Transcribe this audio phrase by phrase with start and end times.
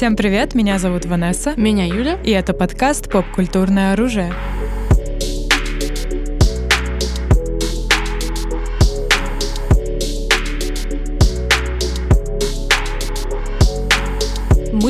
[0.00, 1.52] Всем привет, меня зовут Ванесса.
[1.58, 2.18] Меня Юля.
[2.24, 4.32] И это подкаст «Поп-культурное оружие».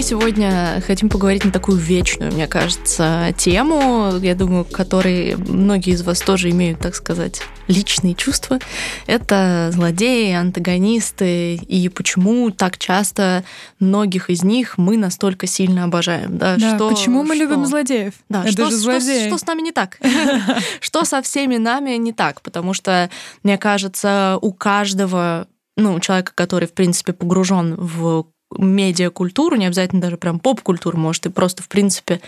[0.01, 5.93] Мы сегодня хотим поговорить на такую вечную, мне кажется, тему, я думаю, к которой многие
[5.93, 8.61] из вас тоже имеют, так сказать, личные чувства.
[9.07, 13.45] Это злодеи, антагонисты, и почему так часто
[13.79, 16.39] многих из них мы настолько сильно обожаем.
[16.39, 17.45] Да, да что, почему мы что?
[17.45, 18.15] любим злодеев?
[18.31, 19.19] Да, Это что, же злодеи.
[19.19, 19.99] Что, что с нами не так?
[20.81, 22.41] Что со всеми нами не так?
[22.41, 23.11] Потому что,
[23.43, 25.47] мне кажется, у каждого
[25.77, 28.25] ну, человека, который, в принципе, погружен в
[28.57, 32.21] медиакультуру, не обязательно даже прям поп-культуру, может, и просто, в принципе,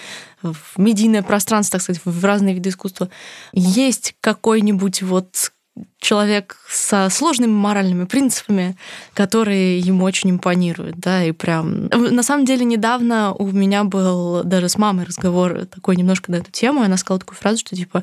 [0.43, 3.09] в медийное пространство, так сказать, в разные виды искусства,
[3.53, 5.53] есть какой-нибудь вот
[6.03, 8.77] человек со сложными моральными принципами,
[9.15, 11.87] которые ему очень импонируют, да, и прям...
[11.87, 16.51] На самом деле, недавно у меня был даже с мамой разговор такой немножко на эту
[16.51, 18.03] тему, и она сказала такую фразу, что типа,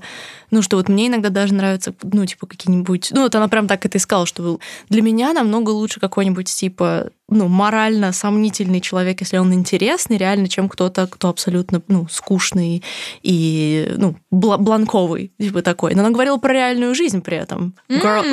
[0.49, 3.09] ну, что вот мне иногда даже нравятся, ну, типа, какие-нибудь...
[3.11, 4.59] Ну, вот она прям так это и сказала, что
[4.89, 10.69] для меня намного лучше какой-нибудь, типа, ну, морально сомнительный человек, если он интересный, реально, чем
[10.69, 12.83] кто-то, кто абсолютно, ну, скучный
[13.21, 15.95] и, ну, бл- бланковый, типа такой.
[15.95, 17.75] Но она говорила про реальную жизнь при этом.
[17.89, 18.23] Girl.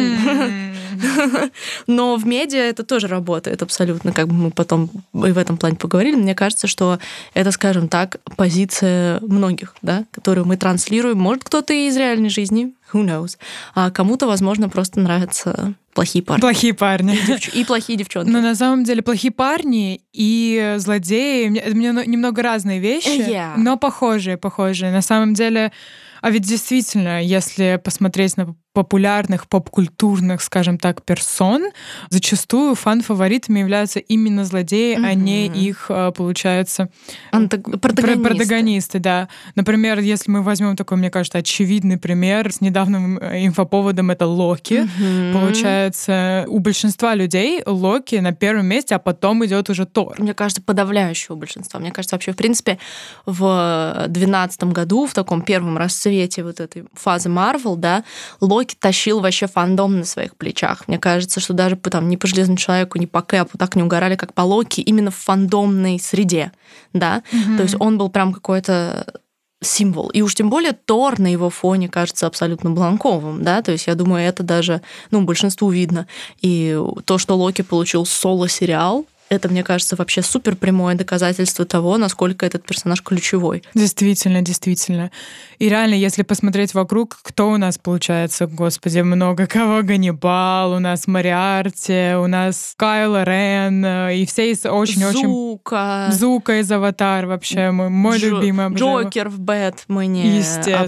[1.86, 5.76] Но в медиа это тоже работает абсолютно, как бы мы потом и в этом плане
[5.76, 6.16] поговорили.
[6.16, 6.98] Мне кажется, что
[7.34, 11.18] это, скажем так, позиция многих, да, которую мы транслируем.
[11.18, 13.38] Может, кто-то из реальной жизни, who knows.
[13.74, 16.40] А кому-то, возможно, просто нравятся плохие парни.
[16.40, 17.16] Плохие парни.
[17.16, 17.48] И, девч...
[17.48, 18.30] и плохие девчонки.
[18.30, 23.54] Но на самом деле плохие парни и злодеи это мне немного разные вещи, yeah.
[23.56, 24.92] но похожие, похожие.
[24.92, 25.72] На самом деле,
[26.20, 31.70] а ведь действительно, если посмотреть на популярных поп-культурных, скажем так, персон,
[32.10, 35.06] зачастую фан-фаворитами являются именно злодеи, mm-hmm.
[35.06, 36.90] а не их, а, получается,
[37.32, 37.62] Антаг...
[37.80, 38.22] протагонисты.
[38.22, 38.98] протагонисты.
[38.98, 39.28] Да.
[39.54, 44.86] Например, если мы возьмем такой, мне кажется, очевидный пример с недавним э, инфоповодом, это Локи.
[44.86, 45.32] Mm-hmm.
[45.32, 50.16] Получается, у большинства людей Локи на первом месте, а потом идет уже Тор.
[50.18, 51.80] Мне кажется, подавляющего большинства.
[51.80, 52.78] Мне кажется, вообще, в принципе,
[53.24, 58.04] в 2012 году, в таком первом расцвете вот этой фазы Марвел, да,
[58.42, 60.88] Локи Локи тащил вообще фандом на своих плечах.
[60.88, 64.16] Мне кажется, что даже там ни по Железному человеку, ни по Кэпу так не угорали,
[64.16, 66.50] как по Локи, именно в фандомной среде,
[66.92, 67.22] да.
[67.30, 67.56] Mm-hmm.
[67.56, 69.20] То есть он был прям какой-то
[69.62, 70.08] символ.
[70.08, 73.94] И уж тем более Тор на его фоне кажется абсолютно бланковым, да, то есть я
[73.94, 76.08] думаю, это даже, ну, большинству видно.
[76.42, 82.46] И то, что Локи получил соло-сериал, это, мне кажется, вообще супер прямое доказательство того, насколько
[82.46, 83.62] этот персонаж ключевой.
[83.74, 85.10] Действительно, действительно.
[85.58, 89.82] И реально, если посмотреть вокруг, кто у нас получается, господи, много кого.
[89.82, 95.26] Ганнибал, у нас Мариарти, у нас Кайла Рен, э, и все очень-очень...
[95.26, 96.08] Зука.
[96.12, 98.28] Зука из Аватар вообще, мой, мой Джо...
[98.28, 98.66] любимый.
[98.66, 99.04] Обожаю.
[99.04, 100.38] Джокер в Бэтмене.
[100.38, 100.82] Естественно.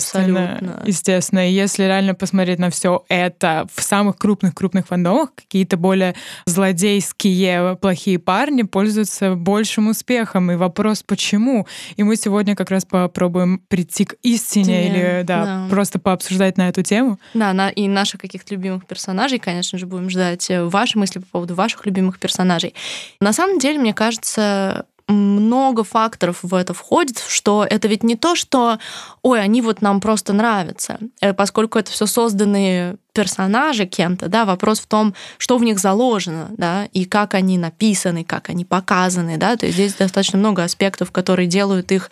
[0.55, 0.83] Абсолютно.
[0.87, 1.49] Естественно.
[1.49, 6.15] И если реально посмотреть на все это в самых крупных-крупных фандомах, какие-то более
[6.47, 10.53] злодейские, плохие парни пользуются большим успехом.
[10.53, 11.67] И вопрос, почему?
[11.97, 16.59] И мы сегодня как раз попробуем прийти к истине Тине, или да, да, просто пообсуждать
[16.59, 17.19] на эту тему.
[17.33, 21.27] Да, на, и наших каких-то любимых персонажей, конечно же, будем ждать э, ваши мысли по
[21.27, 22.75] поводу ваших любимых персонажей.
[23.19, 28.37] На самом деле, мне кажется, много факторов в это входит, что это ведь не то,
[28.37, 28.79] что,
[29.23, 34.79] ой, они вот нам просто нравятся, э, поскольку это все созданные персонажи кем-то, да, вопрос
[34.81, 39.57] в том, что в них заложено, да, и как они написаны, как они показаны, да,
[39.57, 42.11] то есть здесь достаточно много аспектов, которые делают их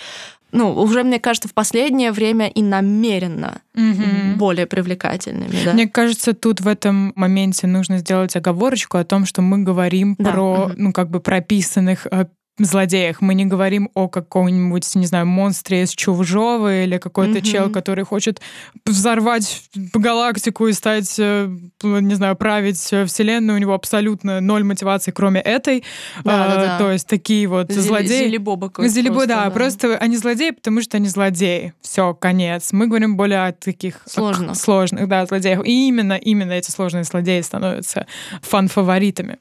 [0.52, 4.36] ну, уже, мне кажется, в последнее время и намеренно угу.
[4.36, 5.64] более привлекательными.
[5.64, 5.74] Да?
[5.74, 10.32] Мне кажется, тут в этом моменте нужно сделать оговорочку о том, что мы говорим да.
[10.32, 10.72] про, угу.
[10.76, 12.26] ну, как бы прописанных э,
[12.64, 13.20] злодеях.
[13.20, 17.42] Мы не говорим о каком-нибудь, не знаю, монстре из Чужого или какой-то mm-hmm.
[17.42, 18.40] чел, который хочет
[18.84, 19.62] взорвать
[19.94, 21.48] галактику и стать, э,
[21.82, 23.56] не знаю, править Вселенную.
[23.56, 25.84] У него абсолютно ноль мотивации, кроме этой.
[26.24, 26.78] Да, а, да, да.
[26.78, 28.24] То есть такие вот Зели, злодеи.
[28.24, 31.74] Зелебоба Зелебо, да, да, просто они злодеи, потому что они злодеи.
[31.82, 32.72] Все, конец.
[32.72, 35.66] Мы говорим более о таких сложных, сложных да, злодеях.
[35.66, 38.06] И именно, именно эти сложные злодеи становятся
[38.42, 39.38] фан-фаворитами.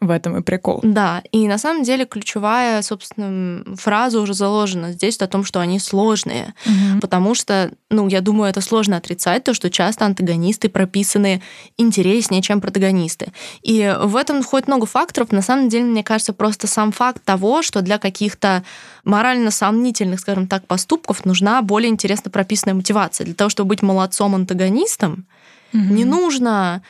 [0.00, 0.80] В этом и прикол.
[0.82, 5.78] Да, и на самом деле ключевая, собственно, фраза уже заложена здесь о том, что они
[5.78, 7.00] сложные, угу.
[7.00, 11.42] потому что, ну, я думаю, это сложно отрицать, то, что часто антагонисты прописаны
[11.78, 13.32] интереснее, чем протагонисты.
[13.62, 15.32] И в этом входит много факторов.
[15.32, 18.62] На самом деле, мне кажется, просто сам факт того, что для каких-то
[19.04, 23.24] морально сомнительных, скажем так, поступков нужна более интересно прописанная мотивация.
[23.24, 25.26] Для того, чтобы быть молодцом протагонистом,
[25.72, 25.82] угу.
[25.82, 26.82] не нужно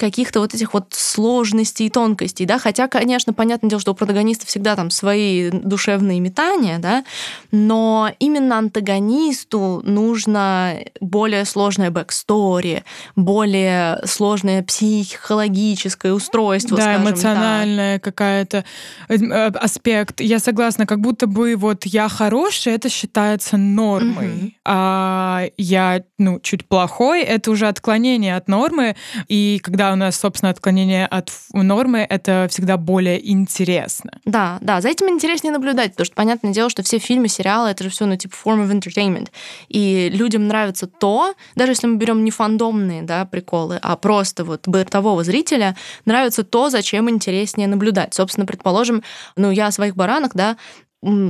[0.00, 4.46] каких-то вот этих вот сложностей и тонкостей, да, хотя, конечно, понятное дело, что у протагониста
[4.46, 7.04] всегда там свои душевные метания, да,
[7.52, 12.82] но именно антагонисту нужно более сложная backstory,
[13.14, 18.00] более сложное психологическое устройство, да, скажем, эмоциональная да.
[18.00, 18.64] какая-то
[19.08, 20.22] э, э, аспект.
[20.22, 24.52] Я согласна, как будто бы вот я хороший, это считается нормой, угу.
[24.64, 28.96] а я, ну, чуть плохой, это уже отклонение от нормы,
[29.28, 34.12] и когда у нас, собственно, отклонение от нормы, это всегда более интересно.
[34.24, 37.84] Да, да, за этим интереснее наблюдать, потому что, понятное дело, что все фильмы, сериалы, это
[37.84, 39.28] же все, ну, типа, form of entertainment.
[39.68, 44.66] И людям нравится то, даже если мы берем не фандомные, да, приколы, а просто вот
[44.66, 48.14] бытового зрителя, нравится то, зачем интереснее наблюдать.
[48.14, 49.02] Собственно, предположим,
[49.36, 50.56] ну, я о своих баранах, да,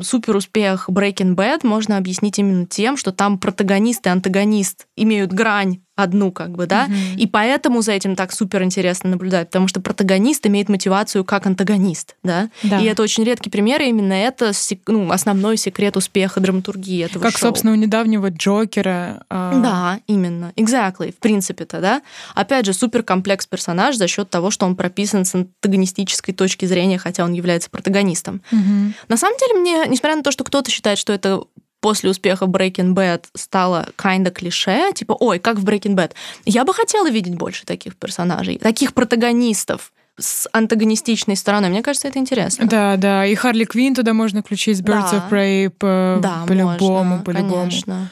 [0.03, 5.81] супер успех Breaking Bad можно объяснить именно тем, что там протагонист и антагонист имеют грань
[6.02, 7.17] одну, как бы, да, mm-hmm.
[7.17, 12.17] и поэтому за этим так супер интересно наблюдать, потому что протагонист имеет мотивацию как антагонист,
[12.23, 12.81] да, да.
[12.81, 14.52] и это очень редкий пример, и именно это
[14.87, 17.49] ну, основной секрет успеха драматургии этого Как, шоу.
[17.49, 19.25] собственно, у недавнего Джокера.
[19.31, 19.61] Э...
[19.62, 22.02] Да, именно, exactly, в принципе-то, да.
[22.35, 26.99] Опять же, супер комплекс персонаж за счет того, что он прописан с антагонистической точки зрения,
[26.99, 28.43] хотя он является протагонистом.
[28.52, 28.93] Mm-hmm.
[29.08, 31.43] На самом деле, мне, несмотря на то, что кто-то считает, что это
[31.81, 36.12] после успеха Breaking Bad стало kinda клише, типа, ой, как в Breaking Bad.
[36.44, 41.71] Я бы хотела видеть больше таких персонажей, таких протагонистов с антагонистичной стороной.
[41.71, 42.67] Мне кажется, это интересно.
[42.67, 43.25] Да, да.
[43.25, 45.17] И Харли Квин туда можно включить Birds да.
[45.17, 47.55] of Prey по, да, по-любому, по-любому.
[47.62, 48.11] Конечно.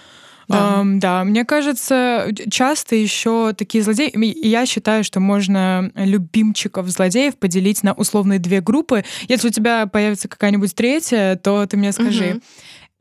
[0.48, 0.80] Да.
[0.80, 4.10] Um, да, мне кажется, часто еще такие злодеи.
[4.46, 9.04] Я считаю, что можно любимчиков злодеев поделить на условные две группы.
[9.28, 12.30] Если у тебя появится какая-нибудь третья, то ты мне скажи.
[12.30, 12.40] Угу.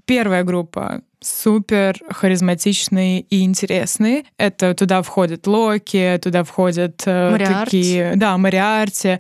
[0.08, 4.24] Первая группа супер харизматичные и интересные.
[4.38, 8.14] Это туда входят Локи, туда входят э, такие...
[8.16, 9.20] Да, Мариарти.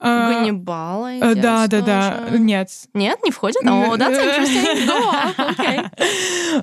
[0.00, 1.04] А, Ганнибал.
[1.06, 2.26] А, да, да, да.
[2.32, 2.68] Нет.
[2.94, 3.62] Нет, не входит?
[3.64, 3.96] О.
[3.96, 4.08] Да,
[5.36, 5.80] окей.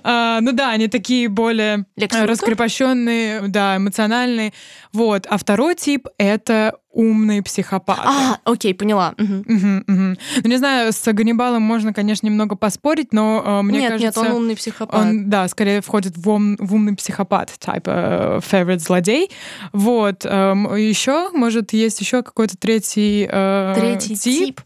[0.04, 4.54] А, ну да, они такие более раскрепощенные, да, эмоциональные.
[4.94, 5.26] Вот.
[5.28, 8.02] А второй тип— это умные психопаты.
[8.04, 9.14] А, окей, поняла.
[9.18, 9.34] Угу.
[9.34, 10.18] Угу, угу.
[10.44, 14.22] Ну, не знаю, с Ганнибалом можно, конечно, немного поспорить, но э, мне нет, кажется...
[14.22, 15.00] Нет, он умный психопат.
[15.00, 19.32] Он, да, скорее входит в, ум, в умный психопат, type uh, favorite злодей.
[19.72, 20.26] Вот.
[20.26, 24.46] Эм, еще, может, есть еще какой-то третий, э, третий тип.
[24.48, 24.62] тип.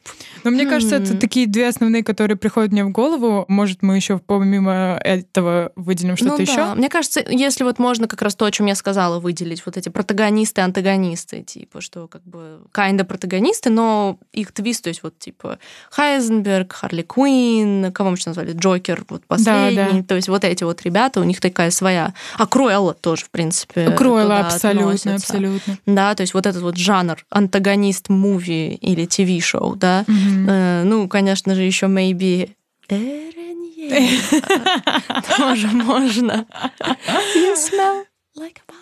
[0.46, 3.46] Но мне кажется, это такие две основные, которые приходят мне в голову.
[3.48, 6.56] Может, мы еще помимо этого выделим что-то ну, еще?
[6.56, 6.76] Да.
[6.76, 9.90] Мне кажется, если вот можно как раз то, о чем я сказала, выделить, вот эти
[9.90, 15.58] протагонисты, антагонисты, типа, что как бы kinda протагонисты, но их твист, то есть вот типа
[15.90, 20.04] Хайзенберг, Харли Куин, кого мы еще назвали, Джокер, вот последний, да, да.
[20.04, 22.14] то есть вот эти вот ребята, у них такая своя...
[22.38, 25.16] А Круэлла тоже, в принципе, Круэлла абсолютно, относится.
[25.16, 25.78] абсолютно.
[25.88, 31.64] Да, то есть вот этот вот жанр антагонист-муви или ТВ-шоу, да, mm ну, конечно же,
[31.64, 32.52] еще maybe.
[35.38, 36.46] Тоже можно.
[37.36, 38.06] You smell
[38.38, 38.74] like a.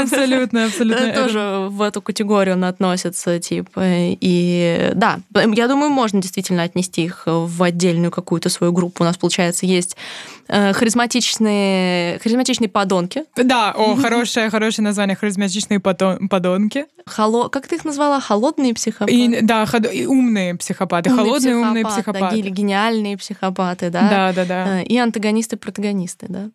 [0.00, 1.12] Абсолютно, абсолютно.
[1.12, 3.80] Тоже в эту категорию он относится, типа.
[3.84, 9.02] И да, я думаю, можно действительно отнести их в отдельную какую-то свою группу.
[9.02, 13.24] У нас, получается, есть э, харизматичные, харизматичные подонки.
[13.36, 16.86] Да, о, хорошее, хорошее название, харизматичные подонки.
[17.06, 17.48] Холо...
[17.48, 18.20] Как ты их назвала?
[18.20, 19.12] Холодные психопаты?
[19.12, 19.92] И, да, ход...
[19.92, 21.10] и умные психопаты.
[21.10, 22.42] Умный Холодные психопат, умные психопаты.
[22.42, 24.08] Да, гениальные психопаты, да?
[24.08, 24.80] Да, да, да.
[24.80, 26.50] Э, и антагонисты-протагонисты, да.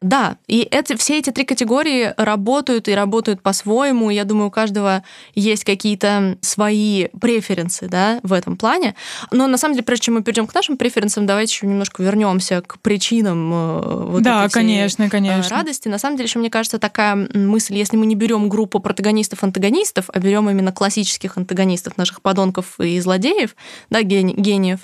[0.00, 4.10] Да, и это, все эти три категории работают и работают по-своему.
[4.10, 5.02] Я думаю, у каждого
[5.34, 8.94] есть какие-то свои преференсы да, в этом плане.
[9.30, 12.60] Но на самом деле, прежде чем мы перейдем к нашим преференсам, давайте еще немножко вернемся
[12.60, 15.56] к причинам э, вот да, этой конечно, конечно.
[15.56, 15.88] радости.
[15.88, 20.18] На самом деле, еще мне кажется, такая мысль, если мы не берем группу протагонистов-антагонистов, а
[20.18, 23.56] берем именно классических антагонистов, наших подонков и злодеев,
[23.90, 24.80] да, гениев,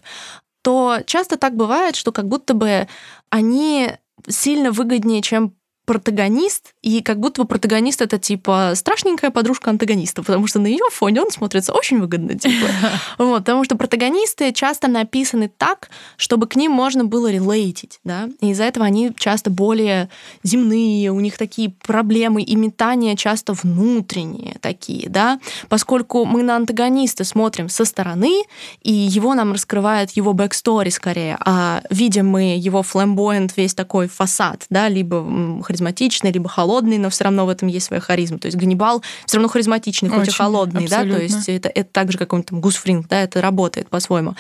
[0.62, 2.86] то часто так бывает, что как будто бы
[3.30, 3.92] они
[4.28, 5.56] сильно выгоднее, чем
[5.90, 10.84] протагонист, и как будто бы протагонист это типа страшненькая подружка антагониста, потому что на ее
[10.92, 12.66] фоне он смотрится очень выгодно, типа.
[13.18, 18.50] Вот, потому что протагонисты часто написаны так, чтобы к ним можно было релейтить, да, и
[18.50, 20.10] из-за этого они часто более
[20.44, 27.24] земные, у них такие проблемы и метания часто внутренние такие, да, поскольку мы на антагониста
[27.24, 28.44] смотрим со стороны,
[28.82, 34.66] и его нам раскрывает его backstory скорее, а видим мы его flamboyant весь такой фасад,
[34.70, 38.38] да, либо харизматичный, либо холодный, но все равно в этом есть своя харизма.
[38.38, 41.12] То есть Ганнибал все равно харизматичный, хоть Очень, и холодный, абсолютно.
[41.12, 43.88] да, то есть это, это так же, как он там Гус Фринг, да, это работает
[43.88, 44.34] по-своему.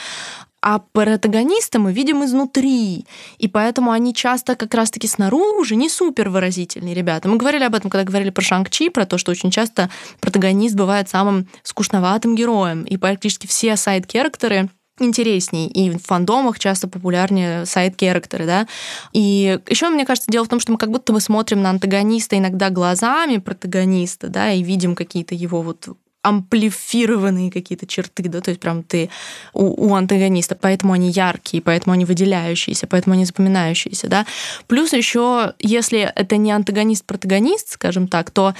[0.62, 3.06] А протагониста мы видим изнутри.
[3.38, 7.30] И поэтому они часто как раз-таки снаружи не супер выразительные ребята.
[7.30, 9.88] Мы говорили об этом, когда говорили про Шанг-Чи, про то, что очень часто
[10.20, 12.82] протагонист бывает самым скучноватым героем.
[12.82, 14.68] И практически все сайд-керактеры
[15.00, 18.66] интересней, и в фандомах часто популярнее сайт-керактеры, да.
[19.12, 22.38] И еще, мне кажется, дело в том, что мы как будто бы смотрим на антагониста
[22.38, 25.88] иногда глазами протагониста, да, и видим какие-то его вот
[26.22, 29.08] амплифированные какие-то черты, да, то есть прям ты
[29.54, 34.26] у, у антагониста, поэтому они яркие, поэтому они выделяющиеся, поэтому они запоминающиеся, да.
[34.66, 38.54] Плюс еще, если это не антагонист-протагонист, скажем так, то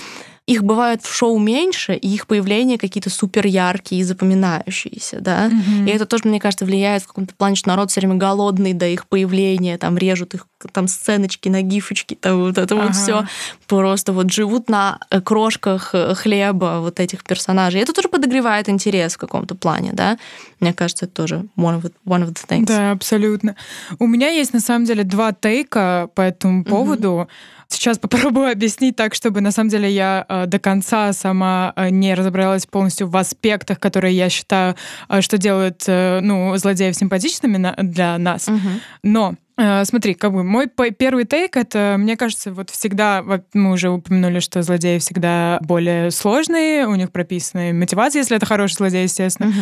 [0.51, 5.47] их бывает в шоу меньше, и их появления какие-то супер яркие и запоминающиеся, да.
[5.47, 5.87] Mm-hmm.
[5.87, 8.89] И это тоже, мне кажется, влияет в каком-то плане, что народ все время голодный до
[8.89, 12.87] их появления, там режут их там сценочки на гифочки, там вот это ага.
[12.87, 13.27] вот все
[13.69, 17.81] просто вот живут на э, крошках э, хлеба вот этих персонажей.
[17.81, 20.19] Это тоже подогревает интерес в каком-то плане, да.
[20.59, 22.67] Мне кажется, это тоже one of, the, one of the things.
[22.67, 23.55] Да, абсолютно.
[24.01, 27.09] У меня есть на самом деле два тейка по этому поводу.
[27.09, 27.60] Mm-hmm.
[27.71, 32.15] Сейчас попробую объяснить так, чтобы на самом деле я э, до конца сама э, не
[32.15, 34.75] разобралась полностью в аспектах, которые я считаю,
[35.09, 38.49] э, что делают э, ну, злодеев симпатичными на, для нас.
[38.49, 38.69] Угу.
[39.05, 43.23] Но Э, смотри, как бы мой первый тейк это, мне кажется, вот всегда,
[43.53, 48.77] мы уже упомянули, что злодеи всегда более сложные, у них прописаны мотивации, если это хороший
[48.77, 49.51] злодей, естественно.
[49.51, 49.59] Угу.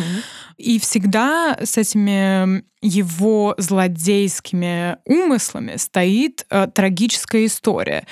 [0.57, 8.05] И всегда с этими его злодейскими умыслами стоит э, трагическая история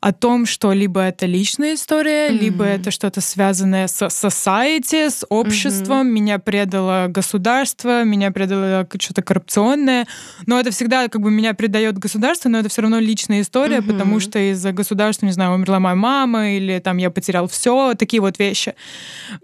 [0.00, 2.38] о том, что либо это личная история, mm-hmm.
[2.38, 6.06] либо это что-то связанное с society, с обществом.
[6.06, 6.10] Mm-hmm.
[6.10, 10.06] Меня предало государство, меня предало что-то коррупционное.
[10.46, 13.92] Но это всегда как бы меня предает государство, но это все равно личная история, mm-hmm.
[13.92, 18.22] потому что из-за государства, не знаю, умерла моя мама или там я потерял все, такие
[18.22, 18.74] вот вещи.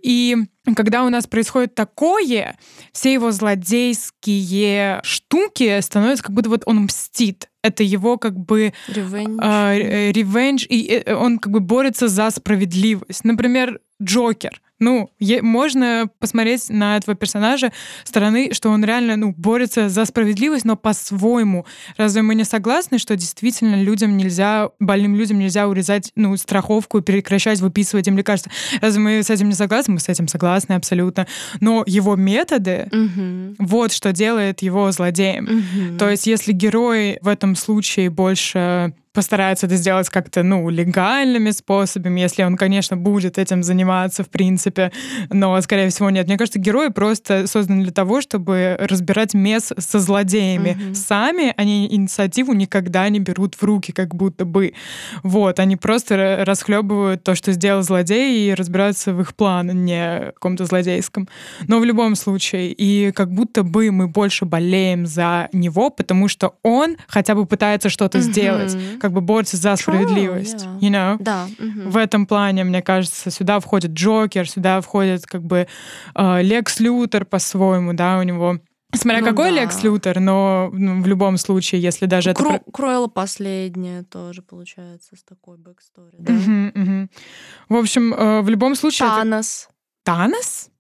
[0.02, 0.36] И
[0.74, 2.56] когда у нас происходит такое,
[2.92, 7.48] все его злодейские штуки становятся как будто вот он мстит.
[7.62, 8.72] Это его как бы
[10.12, 13.24] ревенж, э, и э, он как бы борется за справедливость.
[13.24, 14.60] Например, Джокер.
[14.80, 15.10] Ну,
[15.42, 17.72] можно посмотреть на этого персонажа
[18.04, 21.66] стороны, что он реально ну, борется за справедливость, но по-своему.
[21.96, 27.60] Разве мы не согласны, что действительно людям нельзя, больным людям нельзя урезать ну, страховку, прекращать
[27.60, 28.50] выписывать им лекарства?
[28.80, 29.94] Разве мы с этим не согласны?
[29.94, 31.26] Мы с этим согласны абсолютно.
[31.60, 33.56] Но его методы, угу.
[33.58, 35.44] вот что делает его злодеем.
[35.44, 35.98] Угу.
[35.98, 42.20] То есть если герой в этом случае больше постарается это сделать как-то, ну, легальными способами,
[42.20, 44.92] если он, конечно, будет этим заниматься, в принципе,
[45.30, 46.26] но, скорее всего, нет.
[46.26, 50.76] Мне кажется, герои просто созданы для того, чтобы разбирать мес со злодеями.
[50.78, 50.94] Mm-hmm.
[50.94, 54.74] Сами они инициативу никогда не берут в руки, как будто бы.
[55.24, 60.32] Вот, они просто расхлебывают то, что сделал злодей, и разбираются в их план, не в
[60.34, 61.28] каком-то злодейском.
[61.66, 66.54] Но в любом случае, и как будто бы мы больше болеем за него, потому что
[66.62, 68.22] он хотя бы пытается что-то mm-hmm.
[68.22, 70.64] сделать как бы борется за справедливость.
[70.64, 70.80] True, yeah.
[70.80, 71.16] you know?
[71.20, 71.46] Да.
[71.58, 71.90] Mm-hmm.
[71.90, 75.66] В этом плане, мне кажется, сюда входит Джокер, сюда входит как бы
[76.14, 78.58] э, Лекс Лютер по-своему, да, у него
[78.92, 79.60] Смотря ну, какой да.
[79.62, 82.70] Лекс Лютер, но ну, в любом случае, если даже Кру- это...
[82.72, 86.32] Круэлла последняя тоже получается с такой backstory, да?
[86.32, 87.08] Угу, угу.
[87.68, 89.08] В общем, э, в любом случае...
[89.08, 89.68] Танос.
[89.68, 90.16] Это...
[90.16, 90.70] Танос?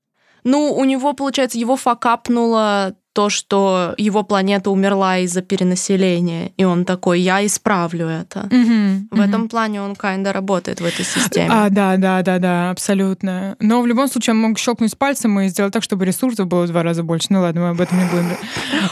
[0.42, 6.84] Ну, у него, получается, его факапнула то, что его планета умерла из-за перенаселения, и он
[6.84, 8.40] такой, я исправлю это.
[8.50, 9.28] Mm-hmm, в mm-hmm.
[9.28, 11.48] этом плане он kinda работает в этой системе.
[11.50, 13.56] А, да, да, да, да, абсолютно.
[13.58, 16.68] Но в любом случае он мог щелкнуть пальцем и сделать так, чтобы ресурсов было в
[16.68, 17.26] два раза больше.
[17.30, 18.36] Ну ладно, мы об этом не будем.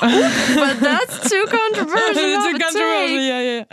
[0.01, 2.43] But that's too controversial.
[2.43, 3.67] too controversial,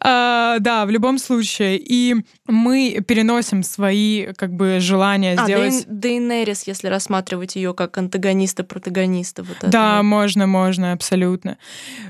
[0.00, 1.78] а, Да, в любом случае.
[1.78, 2.14] И
[2.46, 5.84] мы переносим свои как бы желания а, сделать...
[5.88, 9.42] Дейнерис, если рассматривать ее как антагониста, протагониста антагониста.
[9.42, 11.56] Вот да, можно, можно, абсолютно.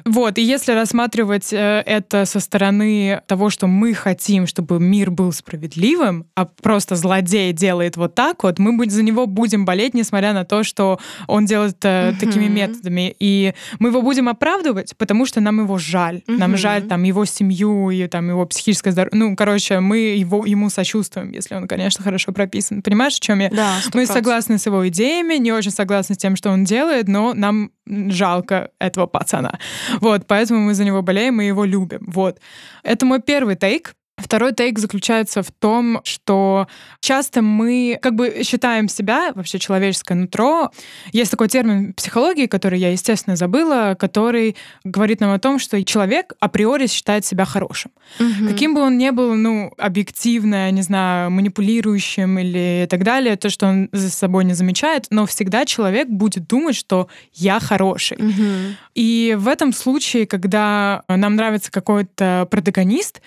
[0.04, 5.32] Вот, и если рассматривать э, это со стороны того, что мы хотим, чтобы мир был
[5.32, 10.44] справедливым, а просто злодей делает вот так вот, мы за него будем болеть, несмотря на
[10.44, 12.16] то, что он делает угу.
[12.18, 13.14] такими методами.
[13.18, 16.22] И мы его будем оправдывать, потому что нам его жаль.
[16.26, 16.38] Угу.
[16.38, 19.18] Нам жаль там его семью и там его психическое здоровье.
[19.18, 22.82] Ну, короче, мы его, ему сочувствуем, если он, конечно, хорошо прописан.
[22.82, 23.50] Понимаешь, о чем я?
[23.50, 23.90] Да, 100%.
[23.94, 26.71] Мы согласны с его идеями, не очень согласны с тем, что он делает,
[27.06, 29.58] но нам жалко этого пацана.
[30.00, 32.04] Вот, поэтому мы за него болеем и его любим.
[32.06, 32.40] Вот.
[32.82, 33.94] Это мой первый тейк.
[34.32, 36.66] Второй тейк заключается в том, что
[37.00, 40.70] часто мы как бы считаем себя, вообще человеческое нутро.
[41.12, 46.32] Есть такой термин психологии, который я, естественно, забыла, который говорит нам о том, что человек
[46.40, 47.90] априори считает себя хорошим.
[48.18, 48.48] Угу.
[48.48, 53.66] Каким бы он ни был, ну, объективно, не знаю, манипулирующим или так далее, то, что
[53.66, 58.16] он за собой не замечает, но всегда человек будет думать, что я хороший.
[58.16, 58.76] Угу.
[58.94, 63.20] И в этом случае, когда нам нравится какой-то протагонист,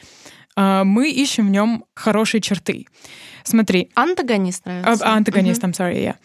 [0.56, 2.88] мы ищем в нем хорошие черты.
[3.44, 3.90] Смотри.
[3.96, 5.06] Антагонист нравится.
[5.06, 5.72] А, антагонист, mm-hmm.
[5.72, 6.16] I'm sorry, yeah.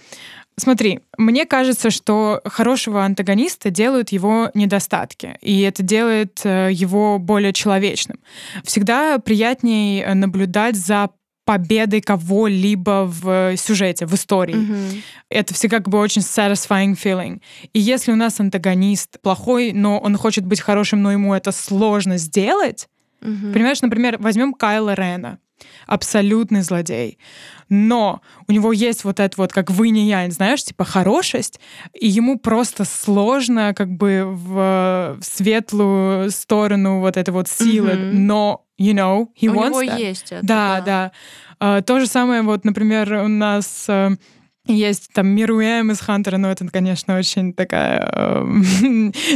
[0.56, 7.54] Смотри, мне кажется, что хорошего антагониста делают его недостатки, и это делает э, его более
[7.54, 8.18] человечным.
[8.64, 11.10] Всегда приятней наблюдать за
[11.46, 14.54] победой кого-либо в сюжете, в истории.
[14.54, 15.02] Mm-hmm.
[15.30, 17.40] Это всегда как бы очень satisfying feeling.
[17.72, 22.18] И если у нас антагонист плохой, но он хочет быть хорошим, но ему это сложно
[22.18, 22.86] сделать,
[23.20, 23.52] Угу.
[23.52, 25.38] Понимаешь, например, возьмем Кайла Рена.
[25.86, 27.18] Абсолютный злодей.
[27.68, 31.60] Но у него есть вот это вот, как вы не я, знаешь, типа хорошесть,
[31.92, 38.18] и ему просто сложно как бы в, в светлую сторону вот этой вот силы, угу.
[38.18, 40.00] но you know, he у wants него that.
[40.00, 40.46] есть это.
[40.46, 40.84] Да, да.
[40.84, 41.12] да.
[41.60, 44.16] Uh, то же самое вот, например, у нас uh,
[44.66, 48.44] есть там Мируэм из Хантера, но это, конечно, очень такая э,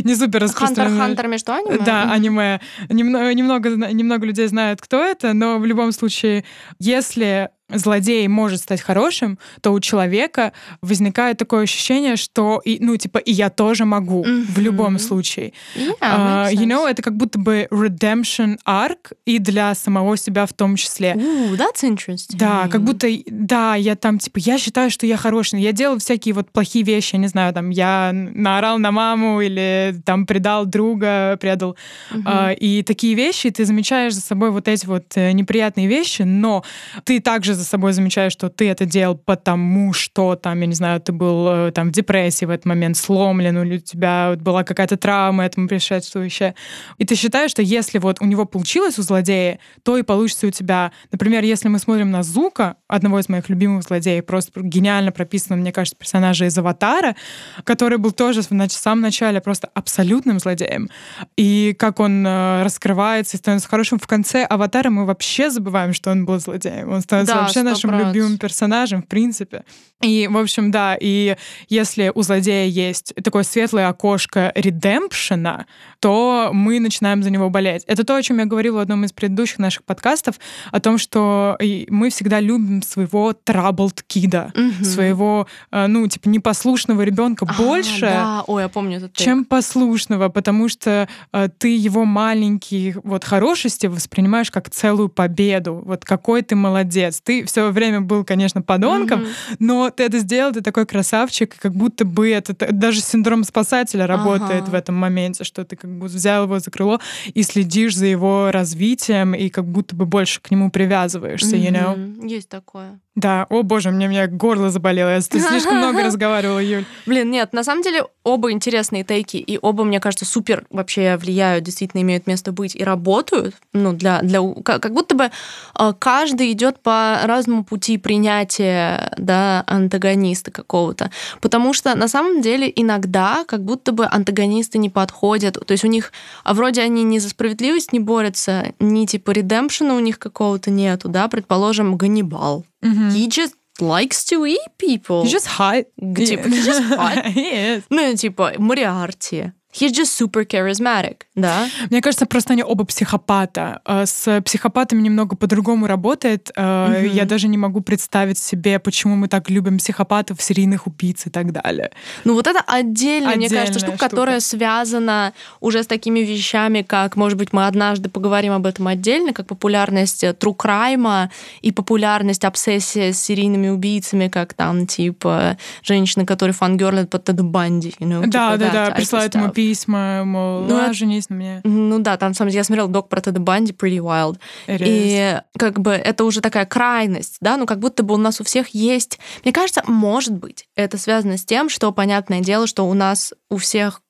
[0.04, 0.98] не супер распространенная.
[0.98, 1.84] Хантер, Хантер между аниме?
[1.84, 2.60] Да, аниме.
[2.88, 6.44] Немного, немного, немного людей знают, кто это, но в любом случае,
[6.78, 10.52] если злодей может стать хорошим, то у человека
[10.82, 14.42] возникает такое ощущение, что, и, ну, типа, и я тоже могу mm-hmm.
[14.42, 15.52] в любом случае.
[15.74, 20.52] Yeah, uh, you know, это как будто бы redemption arc и для самого себя в
[20.52, 21.14] том числе.
[21.14, 22.36] Ooh, that's interesting.
[22.36, 26.34] Да, как будто, да, я там, типа, я считаю, что я хороший, я делал всякие
[26.34, 31.38] вот плохие вещи, я не знаю, там, я наорал на маму или там предал друга,
[31.40, 31.76] предал.
[32.12, 32.24] Mm-hmm.
[32.24, 36.62] Uh, и такие вещи, ты замечаешь за собой вот эти вот э, неприятные вещи, но
[37.04, 41.00] ты также за собой замечаешь, что ты это делал потому, что там, я не знаю,
[41.00, 44.96] ты был э, там в депрессии в этот момент, сломлен, или у тебя была какая-то
[44.96, 46.54] травма этому предшествующая.
[46.98, 50.50] И ты считаешь, что если вот у него получилось у злодея, то и получится у
[50.50, 50.92] тебя.
[51.12, 55.72] Например, если мы смотрим на Зука, одного из моих любимых злодеев, просто гениально прописанного, мне
[55.72, 57.16] кажется, персонажа из «Аватара»,
[57.64, 60.90] который был тоже в самом начале просто абсолютным злодеем.
[61.36, 66.10] И как он э, раскрывается и становится хорошим в конце «Аватара», мы вообще забываем, что
[66.10, 66.90] он был злодеем.
[66.90, 69.64] Он становится да, вообще нашим любимым персонажем, в принципе.
[70.02, 71.36] И, в общем, да, и
[71.68, 75.66] если у злодея есть такое светлое окошко редемпшена,
[76.04, 77.82] то мы начинаем за него болеть.
[77.86, 80.34] Это то, о чем я говорила в одном из предыдущих наших подкастов,
[80.70, 81.56] о том, что
[81.88, 84.84] мы всегда любим своего troubled кида, угу.
[84.84, 88.44] своего, э, ну, типа, непослушного ребенка а, больше, да.
[88.46, 94.50] Ой, я помню этот чем послушного, потому что э, ты его маленькие вот хорошести воспринимаешь
[94.50, 95.82] как целую победу.
[95.86, 97.22] Вот какой ты молодец.
[97.22, 99.28] Ты все время был, конечно, подонком, угу.
[99.58, 104.64] но ты это сделал, ты такой красавчик, как будто бы это даже синдром спасателя работает
[104.64, 104.70] ага.
[104.70, 107.00] в этом моменте, что ты как бы взял его за крыло
[107.32, 112.28] и следишь за его развитием и как будто бы больше к нему привязываешься, you know?
[112.28, 113.00] Есть такое.
[113.16, 115.08] Да, о боже, мне, меня горло заболело.
[115.10, 116.84] Я слишком много разговаривала, Юль.
[117.06, 121.64] Блин, нет, на самом деле оба интересные тейки, и оба, мне кажется, супер вообще влияют,
[121.64, 123.54] действительно имеют место быть и работают.
[123.72, 125.30] Ну, для, для как будто бы
[125.78, 131.12] э, каждый идет по разному пути принятия, да, антагониста какого-то.
[131.40, 135.64] Потому что на самом деле иногда как будто бы антагонисты не подходят.
[135.64, 139.94] То есть у них, а вроде они ни за справедливость не борются, ни типа редемпшена
[139.94, 143.09] у них какого-то нету, да, предположим, Ганнибал Mm-hmm.
[143.11, 145.23] He just likes to eat people.
[145.23, 145.85] He's just hot.
[146.01, 147.25] Типа, he's just hot.
[147.27, 147.83] he is.
[147.89, 149.53] Ну, типа, Мориарти.
[149.74, 151.68] He's just super charismatic, да?
[151.90, 153.80] Мне кажется, просто они оба психопата.
[153.84, 156.52] А с психопатами немного по-другому работает.
[156.56, 157.08] Mm-hmm.
[157.08, 161.52] Я даже не могу представить себе, почему мы так любим психопатов, серийных убийц и так
[161.52, 161.90] далее.
[162.24, 167.16] Ну вот это отдельная, мне кажется, штука, штука, которая связана уже с такими вещами, как,
[167.16, 171.28] может быть, мы однажды поговорим об этом отдельно, как популярность true crime
[171.62, 177.94] и популярность обсессии с серийными убийцами, как там, типа, женщины, которые фангерлят под Тед Банди.
[177.98, 181.60] You know, да, типа, да, да, присылают ему письма, мол, ну, а, женись на мне.
[181.64, 184.38] Ну да, там, на самом деле, я смотрела док про Теда Банди, Pretty Wild.
[184.66, 188.40] It и как бы это уже такая крайность, да, ну как будто бы у нас
[188.40, 189.18] у всех есть...
[189.44, 193.56] Мне кажется, может быть, это связано с тем, что, понятное дело, что у нас у
[193.56, 194.02] всех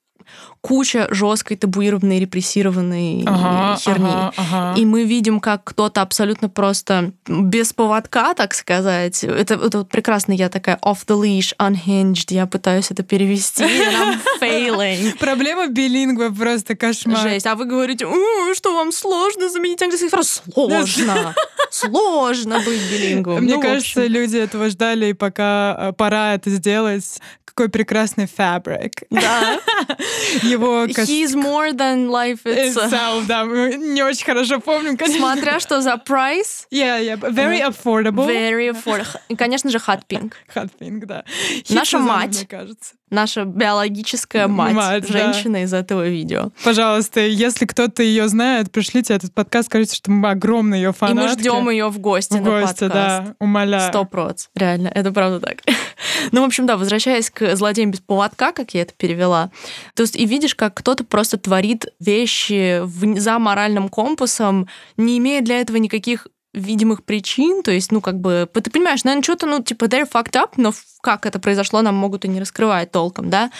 [0.64, 4.08] куча жесткой табуированной, репрессированной ага, херни.
[4.08, 4.80] Ага, ага.
[4.80, 9.22] И мы видим, как кто-то абсолютно просто без поводка, так сказать.
[9.24, 14.18] Это, это вот прекрасно, я такая off the leash, unhinged, я пытаюсь это перевести, I'm
[14.40, 15.18] failing.
[15.18, 17.18] Проблема билингва просто кошмар.
[17.18, 17.44] Жесть.
[17.46, 18.06] А вы говорите,
[18.54, 20.42] что вам сложно заменить английский фраз?
[20.50, 21.34] Сложно.
[21.70, 23.42] Сложно быть билингвом.
[23.42, 27.20] Мне ну, кажется, люди этого ждали, и пока э, пора это сделать,
[27.54, 29.04] какой прекрасный фабрик.
[29.10, 29.60] Да.
[30.54, 33.26] Его He's more than life itself.
[33.26, 35.18] Да, не очень хорошо помню, конечно.
[35.18, 36.66] Смотря что за price.
[36.70, 38.26] Yeah, yeah, very affordable.
[38.26, 39.20] Very affordable.
[39.28, 40.32] И, конечно же, hot pink.
[40.54, 41.24] Hot pink, да.
[41.68, 42.36] Наша мать.
[42.36, 45.62] Мне кажется наша биологическая мать, мать женщина да.
[45.62, 46.50] из этого видео.
[46.62, 51.18] Пожалуйста, если кто-то ее знает, пришлите этот подкаст, скажите, что мы огромные ее фанатки.
[51.18, 52.92] И мы ждем ее в гости в на гости, подкаст.
[52.92, 53.88] да, умоляю.
[53.88, 55.58] Сто проц, реально, это правда так.
[56.32, 59.50] ну, в общем, да, возвращаясь к злодеям без поводка, как я это перевела,
[59.94, 65.40] то есть и видишь, как кто-то просто творит вещи в, за моральным компасом, не имея
[65.40, 69.62] для этого никаких видимых причин, то есть, ну, как бы, ты понимаешь, наверное, что-то, ну,
[69.62, 73.50] типа, they're fucked up, но как это произошло, нам могут и не раскрывать толком, да,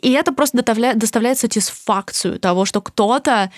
[0.00, 3.50] и это просто доставляет, доставляет сатисфакцию того, что кто-то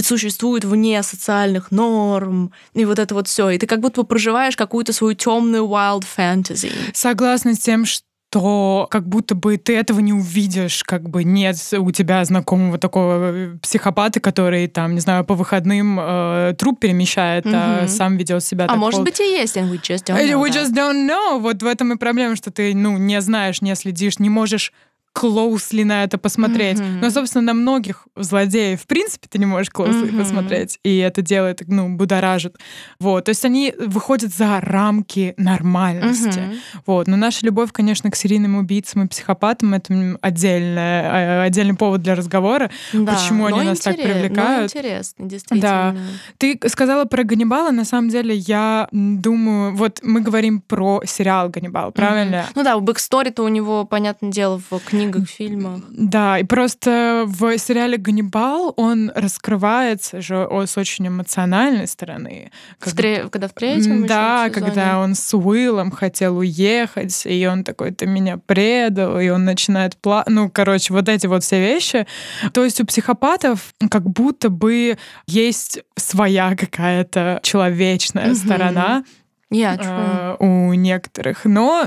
[0.00, 3.50] существует вне социальных норм, и вот это вот все.
[3.50, 6.72] И ты как будто проживаешь какую-то свою темную wild fantasy.
[6.94, 11.54] Согласна с тем, что то как будто бы ты этого не увидишь, как бы нет
[11.76, 17.44] у тебя знакомого такого э, психопата, который там, не знаю, по выходным э, труп перемещает,
[17.44, 17.84] mm-hmm.
[17.84, 18.64] а сам ведет себя.
[18.64, 20.42] А так может быть и есть, and we just don't know.
[20.42, 21.40] We just don't know.
[21.40, 24.72] Вот в этом и проблема, что ты, ну, не знаешь, не следишь, не можешь
[25.14, 26.78] closely на это посмотреть.
[26.78, 26.98] Mm-hmm.
[27.00, 30.18] Но, собственно, на многих злодеев, в принципе, ты не можешь closely mm-hmm.
[30.18, 30.78] посмотреть.
[30.82, 32.56] И это делает, ну, будоражит.
[32.98, 33.24] Вот.
[33.24, 36.38] То есть они выходят за рамки нормальности.
[36.38, 36.58] Mm-hmm.
[36.86, 37.08] Вот.
[37.08, 42.70] Но наша любовь, конечно, к серийным убийцам и психопатам— это отдельная, отдельный повод для разговора.
[42.92, 44.72] Да, Почему они нас так привлекают.
[44.74, 45.94] Ну, интересно, действительно.
[45.94, 45.96] Да.
[46.38, 47.70] Ты сказала про Ганнибала.
[47.70, 49.74] На самом деле, я думаю...
[49.74, 52.36] Вот мы говорим про сериал «Ганнибал», правильно?
[52.36, 52.52] Mm-hmm.
[52.54, 55.80] Ну да, бэкстори-то у него, понятное дело, в книге книгах, фильмах.
[55.90, 62.50] Да, и просто в сериале «Ганнибал» он раскрывается же с очень эмоциональной стороны.
[62.78, 62.92] Как...
[62.92, 63.28] В тре...
[63.28, 68.38] Когда в третьем Да, когда он с Уиллом хотел уехать, и он такой, ты меня
[68.38, 70.32] предал, и он начинает плакать.
[70.32, 72.06] Ну, короче, вот эти вот все вещи.
[72.52, 78.34] То есть у психопатов как будто бы есть своя какая-то человечная mm-hmm.
[78.34, 79.04] сторона.
[79.50, 79.86] Yeah, true.
[79.86, 81.44] Э, у некоторых.
[81.44, 81.86] Но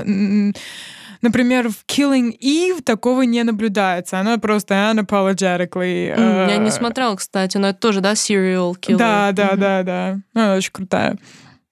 [1.26, 4.20] Например, в Killing Eve такого не наблюдается.
[4.20, 6.14] Она просто unapologetically...
[6.14, 6.50] Mm, э...
[6.50, 8.96] Я не смотрела, кстати, но это тоже, да, serial killer?
[8.96, 9.56] Да, да, mm-hmm.
[9.56, 10.18] да, да.
[10.34, 11.18] Она очень крутая.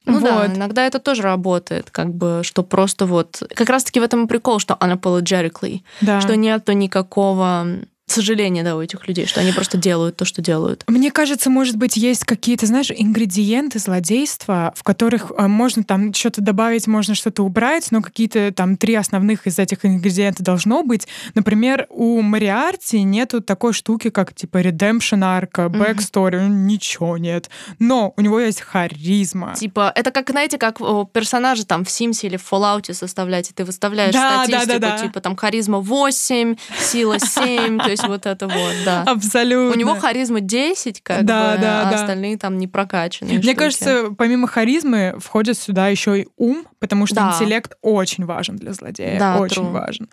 [0.07, 0.23] Ну вот.
[0.25, 3.45] да, иногда это тоже работает, как бы, что просто вот...
[3.55, 5.83] Как раз-таки в этом и прикол, что unapologetically.
[6.01, 6.21] Да.
[6.21, 7.67] Что нету никакого
[8.15, 10.85] сожаление, да, у этих людей, что они просто делают то, что делают.
[10.89, 16.41] Мне кажется, может быть, есть какие-то, знаешь, ингредиенты злодейства, в которых э, можно там что-то
[16.41, 21.09] добавить, можно что-то убрать, но какие-то там три основных из этих ингредиентов должно быть.
[21.35, 26.49] Например, у Мариарти нету такой штуки, как типа redemption арка, backstory, mm-hmm.
[26.49, 27.51] ничего нет.
[27.79, 29.55] Но у него есть харизма.
[29.57, 30.79] Типа, это как, знаете, как
[31.13, 34.97] персонажи там в Симсе или в Fallout составлять, и ты выставляешь да, статистику, да, да,
[34.97, 35.03] да.
[35.03, 39.03] типа там харизма 8, сила 7, то есть вот это вот, да.
[39.03, 39.75] Абсолютно.
[39.75, 42.01] У него харизма 10, как да, бы, да, а да.
[42.01, 43.35] остальные там не прокачанные.
[43.39, 43.57] Мне штуки.
[43.57, 47.33] кажется, помимо харизмы входит сюда еще и ум, потому что да.
[47.33, 49.19] интеллект очень важен для злодея.
[49.19, 49.73] Да, очень true.
[49.73, 50.11] важен.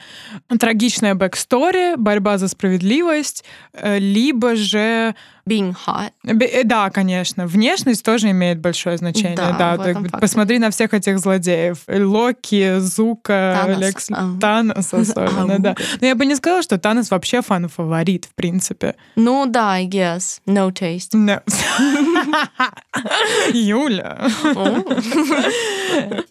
[0.58, 5.14] Трагичная backstory, борьба за справедливость, э, либо же
[5.46, 6.12] being hot.
[6.24, 7.46] Э, да, конечно.
[7.46, 9.36] Внешность тоже имеет большое значение.
[9.36, 11.80] Да, да посмотри на всех этих злодеев.
[11.88, 13.80] Локи, Зука, Танос.
[13.80, 14.30] Лекс, а.
[14.40, 15.76] Танос особенно, а, да.
[16.00, 18.96] Но я бы не сказала, что Танос вообще фан-фаворит, в принципе.
[19.18, 20.40] Ну да, I guess.
[20.48, 21.16] No taste.
[21.16, 21.42] No.
[23.54, 24.18] Юля.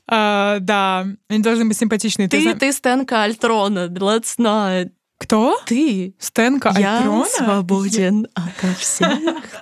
[0.57, 2.29] uh, да, они должны быть симпатичные.
[2.29, 4.91] Ты, ты Стэнка Альтрона, let's not
[5.21, 5.61] кто?
[5.67, 6.15] Ты.
[6.19, 7.27] Стэнка Я Альтрона?
[7.27, 8.43] свободен я...
[8.43, 9.11] ото всех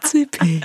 [0.05, 0.63] цепей.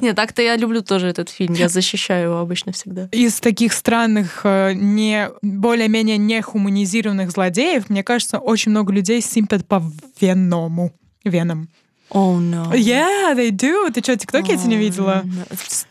[0.00, 1.52] Нет, так-то я люблю тоже этот фильм.
[1.52, 3.10] Я защищаю его обычно всегда.
[3.12, 9.68] Из таких странных, э, не более-менее не хуманизированных злодеев, мне кажется, очень много людей симпят
[9.68, 9.82] по
[10.18, 10.92] Веному.
[11.22, 11.68] Веном.
[12.10, 12.72] Oh no.
[12.72, 13.90] Yeah, they do.
[13.90, 15.22] Ты что, ТикТоки oh, эти не видела?
[15.24, 15.46] No.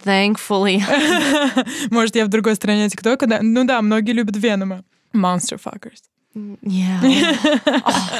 [0.05, 0.81] Thankfully.
[1.91, 3.27] Может, я в другой стране ТикТока?
[3.27, 3.39] Да?
[3.41, 4.83] Ну да, многие любят Венома.
[5.13, 6.01] Monster fuckers.
[6.35, 6.99] Yeah.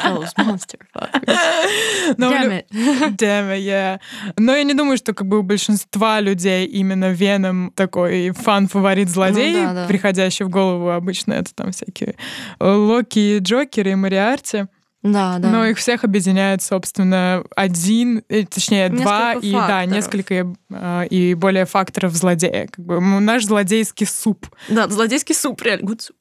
[0.06, 2.16] oh, those monster fuckers.
[2.18, 2.68] Но Damn it.
[3.18, 4.00] Damn it, yeah.
[4.38, 9.54] Но я не думаю, что как бы у большинства людей именно Веном такой фан-фаворит злодей,
[9.54, 9.88] ну, да, да.
[9.88, 12.16] приходящий в голову обычно это там всякие
[12.60, 14.68] Локи, Джокеры и Мариарти.
[15.04, 15.50] Да, да.
[15.50, 19.44] Но их всех объединяет, собственно, один, э, точнее, несколько два факторов.
[19.44, 22.68] и да, несколько э, и более факторов злодея.
[22.72, 24.48] Как бы наш злодейский суп.
[24.70, 26.16] Да, злодейский суп, реально, good soup.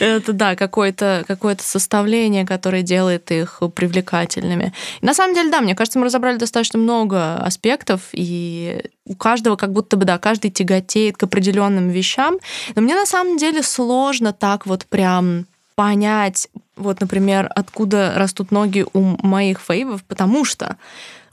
[0.00, 4.72] Это да, какое-то какое составление, которое делает их привлекательными.
[5.00, 9.56] И на самом деле, да, мне кажется, мы разобрали достаточно много аспектов, и у каждого
[9.56, 12.38] как будто бы, да, каждый тяготеет к определенным вещам.
[12.74, 18.84] Но мне на самом деле сложно так вот прям понять, вот, например, откуда растут ноги
[18.92, 20.76] у моих фейвов, потому что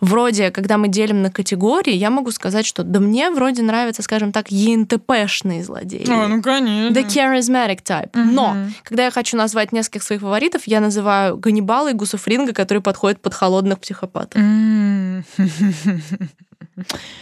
[0.01, 4.34] вроде, когда мы делим на категории, я могу сказать, что да мне вроде нравятся, скажем
[4.34, 6.06] так, ЕНТПшные злодеи.
[6.10, 6.93] О, ну конечно.
[6.93, 8.12] The charismatic type.
[8.12, 8.25] Uh-huh.
[8.25, 13.21] Но, когда я хочу назвать нескольких своих фаворитов, я называю Ганнибала и Гусуфринга, которые подходят
[13.21, 14.41] под холодных психопатов.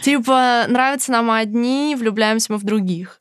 [0.02, 3.20] Типа, нравятся нам одни, влюбляемся мы в других.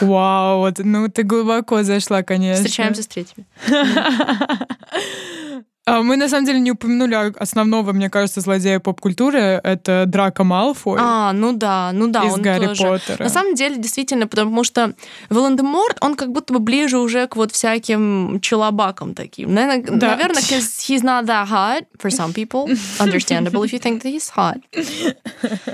[0.00, 2.64] Вау, вот, ну ты глубоко зашла, конечно.
[2.64, 3.46] Встречаемся с третьими.
[5.86, 9.60] А, мы на самом деле не упомянули основного, мне кажется, злодея поп-культуры.
[9.64, 10.98] Это Драко Малфой.
[11.00, 12.82] А, ну да, ну да, из он Гарри тоже.
[12.82, 13.24] Поттера.
[13.24, 14.94] На самом деле, действительно, потому что
[15.30, 19.54] Волан-де-Морт, он как будто бы ближе уже к вот всяким челобакам таким.
[19.54, 20.10] Наверное, да.
[20.10, 22.66] наверное, he's not that hot for some people.
[22.98, 24.60] Understandable if you think that he's hot.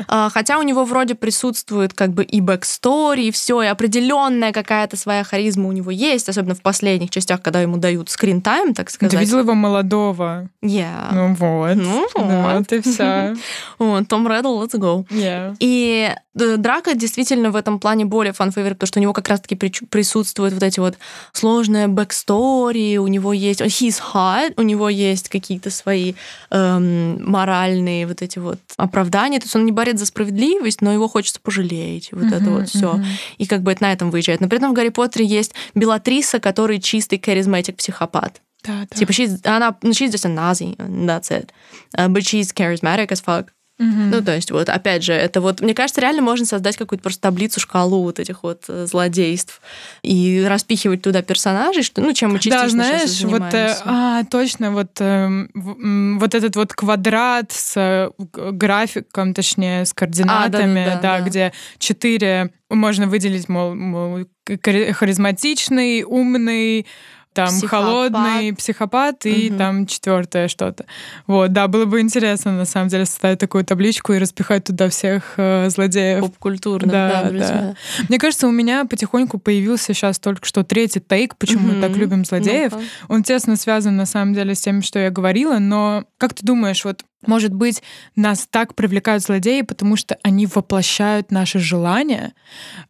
[0.09, 4.97] А, хотя у него вроде присутствует как бы и backstory, и все, и определенная какая-то
[4.97, 8.88] своя харизма у него есть, особенно в последних частях, когда ему дают screen time, так
[8.90, 9.12] сказать.
[9.12, 10.49] Ты видела его молодого Петрова.
[10.62, 11.09] Yeah.
[11.12, 11.75] Ну вот.
[11.77, 12.85] Ну да, вот.
[12.85, 13.35] вся.
[13.79, 15.07] Вот, Том Реддл, let's go.
[15.09, 15.57] Yeah.
[15.61, 19.29] И э, Драка действительно в этом плане более fan favorite, потому что у него как
[19.29, 20.97] раз-таки присутствуют вот эти вот
[21.33, 23.61] сложные backstory, у него есть...
[23.61, 26.14] He's hot, у него есть какие-то свои
[26.51, 29.38] эм, моральные вот эти вот оправдания.
[29.38, 32.11] То есть он не борется за справедливость, но его хочется пожалеть.
[32.12, 32.95] Вот mm-hmm, это вот все.
[32.95, 33.05] Mm-hmm.
[33.38, 34.40] И как бы это на этом выезжает.
[34.40, 38.40] Но при этом в Гарри Поттере есть Белатриса, который чистый харизматик психопат.
[38.67, 38.97] Да, да.
[38.97, 41.53] Типа, she's, она, ну, she's just a Nazi, and that's it.
[41.97, 43.53] Uh, but she's charismatic as fuck.
[43.79, 44.09] Mm-hmm.
[44.11, 47.21] Ну, то есть, вот, опять же, это вот, мне кажется, реально можно создать какую-то просто
[47.21, 49.61] таблицу, шкалу вот этих вот э, злодейств
[50.03, 54.73] и распихивать туда персонажей, что, ну, чем мы частично Да, знаешь, вот, э, а, точно,
[54.73, 60.95] вот, э, вот этот вот квадрат с э, графиком, точнее, с координатами, а, да, да,
[60.95, 64.25] да, да, да, где четыре можно выделить, мол, мол
[64.63, 66.87] харизматичный, умный,
[67.37, 67.70] там психопат.
[67.70, 69.59] холодный психопат и угу.
[69.59, 70.87] там четвертое что-то.
[71.27, 75.35] Вот, да, было бы интересно на самом деле составить такую табличку и распихать туда всех
[75.37, 76.20] э, злодеев.
[76.22, 77.75] Поп-культурных, да, да, да.
[78.09, 81.77] Мне кажется, у меня потихоньку появился сейчас только что третий тейк, почему угу.
[81.77, 82.72] мы так любим злодеев.
[82.72, 86.44] ну Он тесно связан на самом деле с тем, что я говорила, но как ты
[86.44, 87.83] думаешь, вот может быть,
[88.14, 92.35] нас так привлекают злодеи, потому что они воплощают наши желания.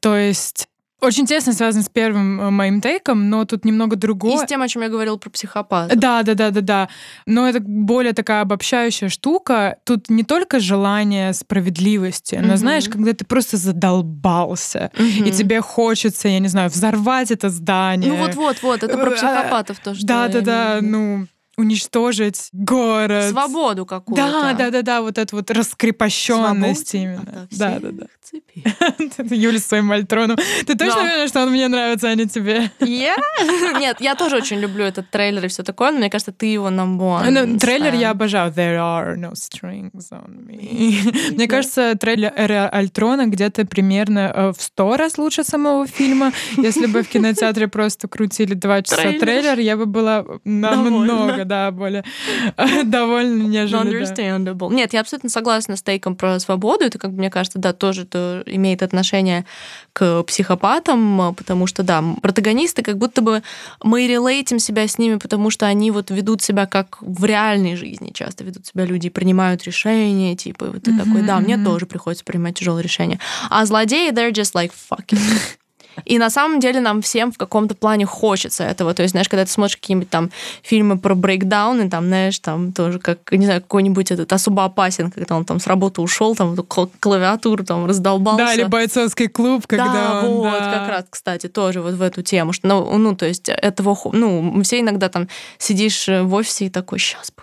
[0.01, 0.69] То есть
[1.01, 4.35] очень тесно связан с первым э, моим тейком, но тут немного другое.
[4.35, 5.95] И с тем, о чем я говорил про психопата.
[5.95, 6.89] Да, да, да, да, да.
[7.27, 9.77] Но это более такая обобщающая штука.
[9.85, 16.39] Тут не только желание справедливости, но знаешь, когда ты просто задолбался, и тебе хочется, я
[16.39, 18.11] не знаю, взорвать это здание.
[18.11, 20.05] Ну вот, вот, вот, это про э, психопатов тоже.
[20.05, 23.31] Да, да, да, ну уничтожить город.
[23.31, 24.23] Свободу какую-то.
[24.23, 27.49] Да, да, да, да, вот эту вот раскрепощенность именно.
[27.51, 28.07] Да, да, да.
[29.31, 30.37] Юля с своим Мальтроном.
[30.67, 32.71] Ты точно уверена, что он мне нравится, а не тебе?
[32.81, 33.17] Я?
[33.79, 36.69] Нет, я тоже очень люблю этот трейлер и все такое, но мне кажется, ты его
[36.69, 37.31] one.
[37.31, 38.53] Ну, трейлер я обожаю.
[38.53, 41.33] There are no strings on me.
[41.33, 46.33] Мне кажется, трейлер Эра Альтрона где-то примерно э, в сто раз лучше самого фильма.
[46.57, 52.05] Если бы в кинотеатре просто крутили два часа трейлер, я бы была намного да, более
[52.85, 54.03] довольно, нежели...
[54.03, 54.73] Understandable.
[54.73, 56.85] Нет, я абсолютно согласна с тейком про свободу.
[56.85, 59.45] Это, как мне кажется, да, тоже это имеет отношение
[59.93, 63.43] к психопатам, потому что, да, протагонисты как будто бы
[63.83, 68.11] мы релейтим себя с ними, потому что они вот ведут себя как в реальной жизни
[68.13, 72.25] часто ведут себя люди, принимают решения, типа, вот ты mm-hmm, такой, да, мне тоже приходится
[72.25, 73.19] принимать тяжелые решения.
[73.51, 75.19] А злодеи, they're just like, fuck it.
[76.05, 78.95] И на самом деле нам всем в каком-то плане хочется этого.
[78.95, 80.31] То есть, знаешь, когда ты смотришь какие-нибудь там
[80.63, 85.37] фильмы про брейкдауны, там, знаешь, там тоже как, не знаю, какой-нибудь этот особо опасен, когда
[85.37, 86.57] он там с работы ушел, там
[87.01, 88.45] клавиатуру там раздолбался.
[88.45, 90.73] Да, или бойцовский клуб, когда да, он, вот, да.
[90.73, 94.63] как раз, кстати, тоже вот в эту тему, что, ну, ну, то есть этого, ну,
[94.63, 95.29] все иногда там
[95.59, 97.43] сидишь в офисе и такой, сейчас бы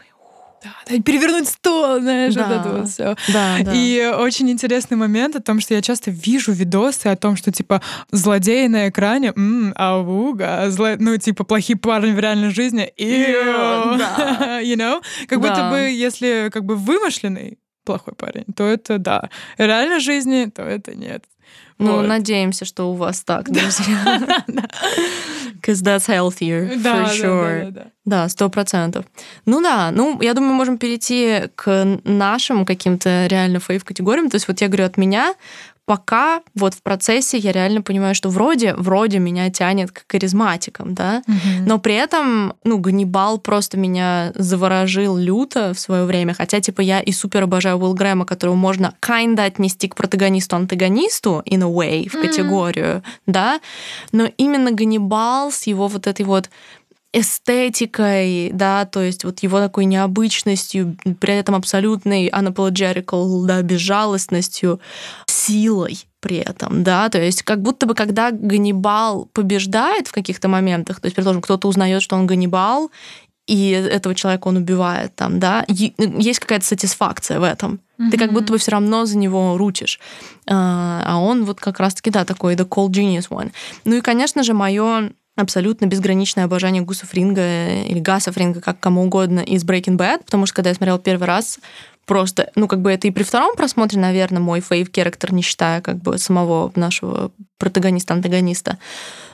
[0.64, 2.48] да, перевернуть стол, знаешь, да.
[2.48, 3.16] вот это вот все.
[3.34, 3.72] Да, да.
[3.74, 7.82] И очень интересный момент о том, что я часто вижу видосы о том, что типа
[8.12, 10.96] злодеи на экране, м-м, ауга, зло...
[10.98, 12.92] ну типа плохие парни в реальной жизни,
[13.98, 14.62] да.
[14.62, 15.50] you know, как да.
[15.50, 20.64] будто бы если как бы вымышленный плохой парень, то это да, в реальной жизни, то
[20.64, 21.26] это нет.
[21.78, 22.08] Ну, вот.
[22.08, 24.44] надеемся, что у вас так, друзья.
[25.56, 27.88] Because that's healthier, for sure.
[28.06, 29.06] Да, сто процентов.
[29.46, 34.30] Ну да, ну, я думаю, мы можем перейти к нашим каким-то реально фейв-категориям.
[34.30, 35.36] То есть вот я говорю, от меня
[35.86, 41.22] пока вот в процессе я реально понимаю, что вроде, вроде меня тянет к харизматикам, да,
[41.28, 41.64] mm-hmm.
[41.66, 47.02] но при этом, ну, Ганнибал просто меня заворожил люто в свое время, хотя, типа, я
[47.02, 52.22] и супер обожаю Уилл Грэма, которого можно kinda отнести к протагонисту-антагонисту, in a way, в
[52.22, 53.60] категорию, да,
[54.12, 56.50] но именно Ганнибал с его вот этой вот
[57.14, 64.82] эстетикой, да, то есть вот его такой необычностью, при этом абсолютной unapologetic, да, безжалостностью,
[65.28, 71.00] силой при этом, да, то есть как будто бы когда Ганнибал побеждает в каких-то моментах,
[71.00, 72.92] то есть, предположим, кто-то узнает, что он Ганнибал,
[73.46, 77.82] и этого человека он убивает там, да, есть какая-то сатисфакция в этом.
[78.00, 78.10] Mm-hmm.
[78.10, 80.00] Ты как будто бы все равно за него ручишь.
[80.48, 83.52] А, а он вот как раз-таки, да, такой the cold genius one.
[83.84, 89.04] Ну и, конечно же, мое абсолютно безграничное обожание Гуса Фринга или Гаса Фринга, как кому
[89.04, 91.60] угодно, из Breaking Bad, потому что когда я смотрела первый раз,
[92.06, 95.98] просто, ну, как бы это и при втором просмотре, наверное, мой фейв-керактер, не считая как
[95.98, 97.32] бы самого нашего
[97.64, 98.78] протагониста-антагониста.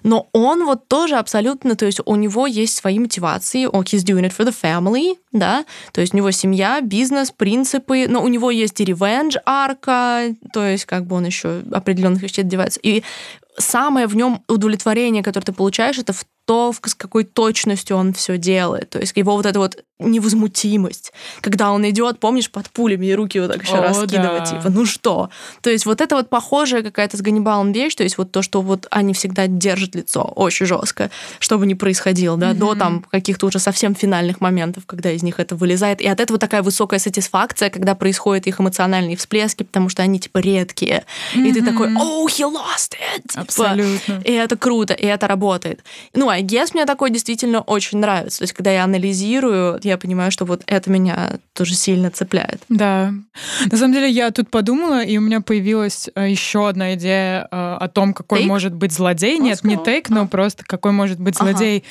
[0.03, 4.25] Но он вот тоже абсолютно, то есть у него есть свои мотивации, он he's doing
[4.25, 8.51] it for the family, да, то есть у него семья, бизнес, принципы, но у него
[8.51, 12.79] есть и revenge арка, то есть как бы он еще определенных вещей одевается.
[12.81, 13.03] И
[13.57, 18.37] самое в нем удовлетворение, которое ты получаешь, это в то, с какой точностью он все
[18.37, 18.89] делает.
[18.89, 23.39] То есть его вот эта вот невозмутимость, когда он идет, помнишь, под пулями и руки
[23.39, 24.45] вот так еще О, раскидывать, да.
[24.45, 25.29] типа, ну что?
[25.61, 28.61] То есть вот это вот похожая какая-то с Ганнибалом вещь, то есть вот то, что
[28.61, 32.55] вот они всегда держат лицо очень жестко, что бы ни происходило, да, mm-hmm.
[32.57, 36.01] до там каких-то уже совсем финальных моментов, когда из них это вылезает.
[36.01, 40.39] И от этого такая высокая сатисфакция, когда происходят их эмоциональные всплески, потому что они, типа,
[40.39, 41.05] редкие.
[41.33, 41.47] Mm-hmm.
[41.47, 43.21] И ты такой, oh, he lost it!
[43.29, 44.21] Типа, Абсолютно.
[44.23, 45.83] И это круто, и это работает.
[46.13, 48.39] Ну, а guess мне такое действительно очень нравится.
[48.39, 52.61] То есть, когда я анализирую, я понимаю, что вот это меня тоже сильно цепляет.
[52.69, 53.13] Да.
[53.71, 57.77] На самом деле, я тут подумала, и у меня появилась э, еще одна идея э,
[57.79, 58.47] о том, какой take?
[58.47, 59.37] может быть злодей.
[59.39, 59.67] Let's Нет, go.
[59.67, 60.27] не тейк, но а.
[60.27, 61.79] просто какой может быть злодей.
[61.79, 61.87] Ага.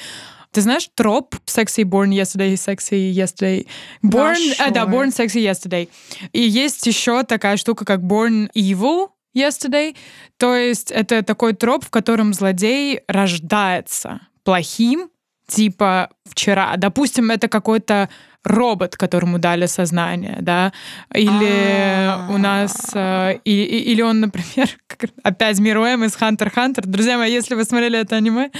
[0.51, 3.67] Ты знаешь троп Sexy Born Yesterday, Sexy Yesterday?
[4.03, 4.55] Born, sure.
[4.59, 5.89] а, да, Born Sexy Yesterday.
[6.33, 9.95] И есть еще такая штука, как Born Evil, Yesterday.
[10.39, 15.11] То есть это такой троп, в котором злодей рождается плохим,
[15.47, 16.77] типа вчера.
[16.77, 18.09] Допустим, это какой-то
[18.45, 20.73] робот, которому дали сознание, да,
[21.15, 24.69] или у нас, э, или он, например,
[25.23, 26.87] опять Мируэм из Хантер Хантер.
[26.87, 28.51] Друзья мои, если вы смотрели это аниме,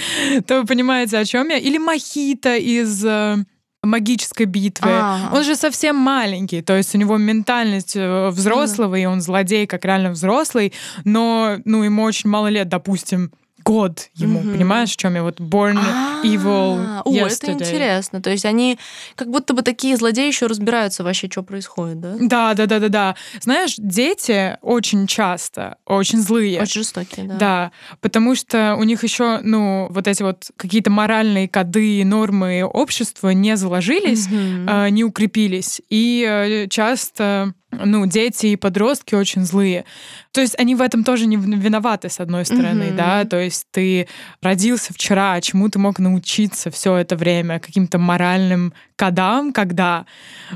[0.45, 1.57] то вы понимаете, о чем я.
[1.57, 3.37] Или Махита из э,
[3.83, 4.89] магической битвы.
[4.91, 5.35] А-а-а.
[5.35, 9.01] Он же совсем маленький, то есть у него ментальность э, взрослого, mm.
[9.01, 10.73] и он злодей, как реально взрослый,
[11.05, 13.31] но ну ему очень мало лет, допустим,
[13.63, 14.53] год ему, mm-hmm.
[14.53, 18.21] понимаешь, в чем я вот Born а, Evil О, это интересно.
[18.21, 18.77] То есть они
[19.15, 22.15] как будто бы такие злодеи еще разбираются вообще, что происходит, да?
[22.19, 23.15] Да, да, да, да, да.
[23.41, 26.61] Знаешь, дети очень часто очень злые.
[26.61, 27.35] Очень жестокие, да.
[27.35, 33.29] Да, потому что у них еще, ну, вот эти вот какие-то моральные коды, нормы общества
[33.29, 34.89] не заложились, mm-hmm.
[34.91, 39.85] не укрепились, и э, часто ну, дети и подростки очень злые.
[40.31, 42.95] То есть они в этом тоже не виноваты, с одной стороны, mm-hmm.
[42.95, 44.07] да, то есть ты
[44.41, 50.05] родился вчера, чему ты мог научиться все это время, каким-то моральным кодам, когда,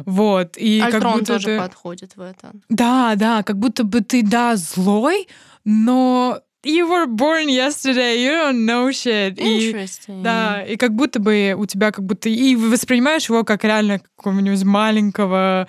[0.06, 0.58] вот.
[0.58, 1.58] И Альтрон как будто тоже ты...
[1.58, 2.52] подходит в это.
[2.70, 5.28] Да, да, как будто бы ты, да, злой,
[5.64, 9.38] но you were born yesterday, you don't know shit.
[9.38, 10.22] Interesting.
[10.22, 12.30] И, да, и как будто бы у тебя как будто...
[12.30, 15.68] И воспринимаешь его как реально какого-нибудь маленького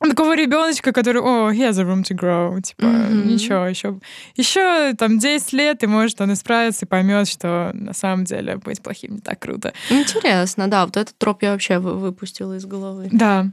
[0.00, 3.26] такого ребеночка, который, о, he has a room to grow, типа, mm-hmm.
[3.26, 3.98] ничего, еще,
[4.36, 8.82] еще там 10 лет, и может он исправится и поймет, что на самом деле быть
[8.82, 9.72] плохим не так круто.
[9.90, 13.08] Интересно, да, вот этот троп я вообще выпустила из головы.
[13.10, 13.46] Да.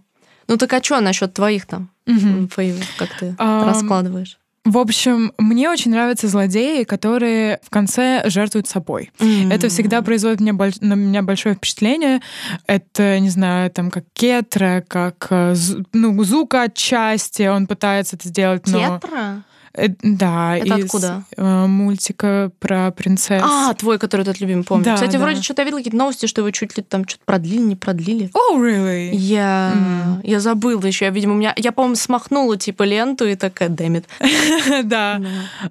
[0.48, 2.84] Ну так а что насчет твоих там mm-hmm.
[2.98, 4.38] как ты um, раскладываешь?
[4.66, 9.12] В общем, мне очень нравятся злодеи, которые в конце жертвуют собой.
[9.20, 9.54] Mm-hmm.
[9.54, 10.76] Это всегда производит мне больш...
[10.80, 12.22] на меня большое впечатление.
[12.66, 15.54] Это, не знаю, там, как Кетра, как э,
[15.92, 19.00] ну, Зука отчасти, он пытается это сделать, но...
[19.00, 19.44] Кетра?
[19.76, 21.24] Э, да, Это из откуда?
[21.36, 23.42] Э, мультика про принцесс.
[23.44, 24.86] А, твой, который этот любимый, помню.
[24.86, 25.20] Да, Кстати, да.
[25.20, 28.30] вроде что-то видела какие-то новости, что его чуть ли там что-то продлили, не продлили.
[28.34, 29.10] Oh, really?
[29.14, 30.20] Я, mm.
[30.24, 31.06] я забыла еще.
[31.06, 34.06] Я, видимо, у меня, я, по-моему, смахнула типа ленту и такая, дэмит.
[34.84, 35.22] Да.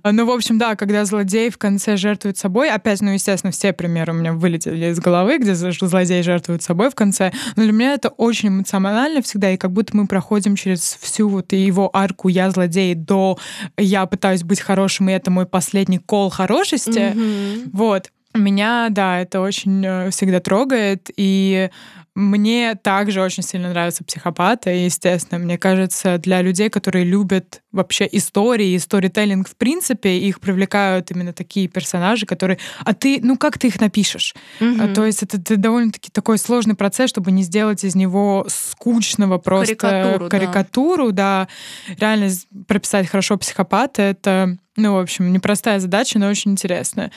[0.05, 4.13] Ну, в общем, да, когда злодей в конце жертвует собой, опять, ну, естественно, все примеры
[4.13, 8.09] у меня вылетели из головы, где злодей жертвует собой в конце, но для меня это
[8.09, 12.95] очень эмоционально всегда, и как будто мы проходим через всю вот его арку «я злодей»
[12.95, 13.39] до
[13.77, 16.99] я пытаюсь быть хорошим, и это мой последний кол хорошести.
[16.99, 17.71] Mm-hmm.
[17.73, 18.11] Вот.
[18.35, 21.71] Меня, да, это очень э, всегда трогает, и
[22.15, 25.39] мне также очень сильно нравятся психопаты, естественно.
[25.39, 31.69] Мне кажется, для людей, которые любят вообще истории, сторителлинг в принципе, их привлекают именно такие
[31.69, 32.59] персонажи, которые...
[32.85, 34.35] А ты, ну как ты их напишешь?
[34.61, 34.95] Mm-hmm.
[34.95, 39.75] То есть это, это довольно-таки такой сложный процесс, чтобы не сделать из него скучного просто
[39.75, 41.49] карикатуру, карикатуру да.
[41.89, 41.95] да.
[41.99, 42.31] Реально
[42.67, 47.13] прописать хорошо психопата— это ну, в общем, непростая задача, но очень интересная.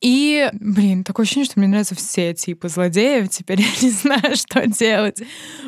[0.00, 3.28] И, блин, такое ощущение, что мне нравятся все типы злодеев.
[3.28, 5.20] Теперь я не знаю, что делать.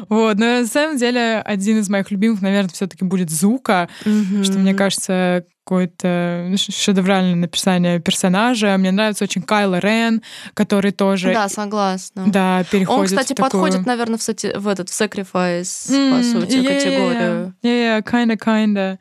[0.08, 0.38] Вот.
[0.38, 4.44] Но на самом деле один из моих любимых, наверное, все-таки будет Зука, mm-hmm.
[4.44, 8.76] что мне кажется какое-то шедевральное написание персонажа.
[8.76, 10.22] Мне нравится очень Кайло Рен,
[10.52, 11.32] который тоже...
[11.32, 12.24] Да, согласна.
[12.26, 13.62] Да, переходит Он, кстати, в такую...
[13.62, 17.54] подходит, наверное, в, в этот в Sacrifice, mm, по сути, yeah, категорию.
[17.62, 18.98] Yeah, yeah, kinda, kinda.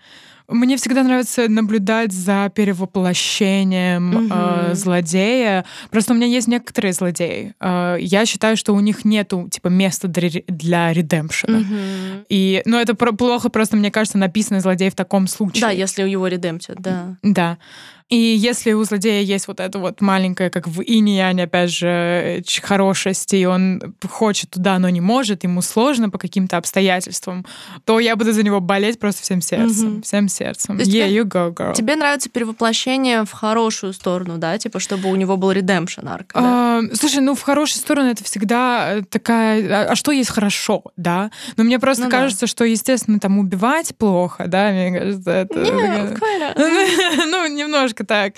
[0.48, 4.34] Мне всегда нравится наблюдать за перевоплощением угу.
[4.34, 5.66] э, злодея.
[5.90, 7.54] Просто у меня есть некоторые злодеи.
[7.60, 11.60] Э, я считаю, что у них нету типа места для, редемпшена.
[11.60, 12.26] Угу.
[12.30, 15.62] И, ну, это про- плохо, просто мне кажется, написанный злодей в таком случае.
[15.62, 17.16] Да, если у его редемпшн, да.
[17.22, 17.58] Да.
[18.10, 23.34] И если у злодея есть вот это вот маленькое, как в Иньяне, опять же, хорошесть,
[23.34, 27.46] и он хочет туда, но не может, ему сложно по каким-то обстоятельствам,
[27.86, 29.98] то я буду за него болеть просто всем сердцем.
[29.98, 30.02] Mm-hmm.
[30.04, 30.78] Всем сердцем.
[30.78, 31.74] yeah, тебе, you go, girl.
[31.74, 34.58] Тебе нравится перевоплощение в хорошую сторону, да?
[34.58, 36.80] Типа, чтобы у него был редемпшн арк, да?
[36.82, 39.88] uh, Слушай, ну в хорошую сторону это всегда такая...
[39.88, 41.32] А, а что есть хорошо, да?
[41.58, 42.48] Но мне просто ну, кажется, да.
[42.48, 44.72] что, естественно, там убивать плохо, да?
[44.72, 45.60] Мне кажется, это...
[45.60, 46.20] Нет,
[47.28, 48.34] ну, немножко немножко так.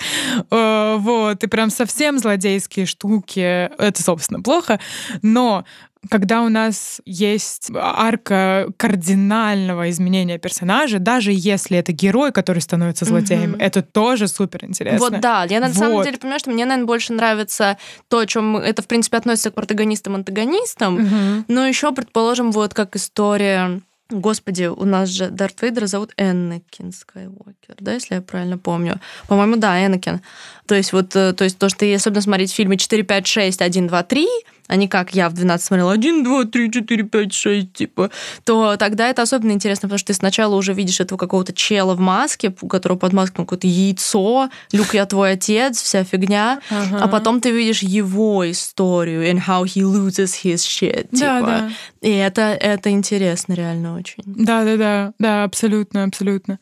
[0.50, 4.78] Э, вот, и прям совсем злодейские штуки, это, собственно, плохо.
[5.22, 5.64] Но
[6.08, 13.54] когда у нас есть арка кардинального изменения персонажа, даже если это герой, который становится злодеем,
[13.54, 13.62] mm-hmm.
[13.62, 14.98] это тоже супер интересно.
[15.00, 15.76] Вот да, я на вот.
[15.76, 17.76] самом деле понимаю, что мне, наверное, больше нравится
[18.08, 21.44] то, о чем это, в принципе, относится к протагонистам-антагонистам, mm-hmm.
[21.48, 27.74] но еще, предположим, вот как история Господи, у нас же Дарт Вейдера зовут Эннакин Скайуокер,
[27.80, 29.00] да, если я правильно помню.
[29.26, 30.20] По-моему, да, Эннакин.
[30.66, 33.88] То есть вот, э, то есть то, что особенно смотреть фильмы 4, 5, 6, 1,
[33.88, 34.28] 2, 3,
[34.68, 38.10] а не как я в 12 смотрела 1, 2, 3, 4, 5, 6, типа,
[38.44, 42.00] то тогда это особенно интересно, потому что ты сначала уже видишь этого какого-то чела в
[42.00, 47.04] маске, у которого под маской какое-то яйцо, Люк, я твой отец, вся фигня, ага.
[47.04, 51.18] а потом ты видишь его историю and how he loses his shit, типа.
[51.20, 51.70] Да, да.
[52.00, 54.22] И это, это интересно реально очень.
[54.26, 56.58] Да-да-да, да, абсолютно, абсолютно.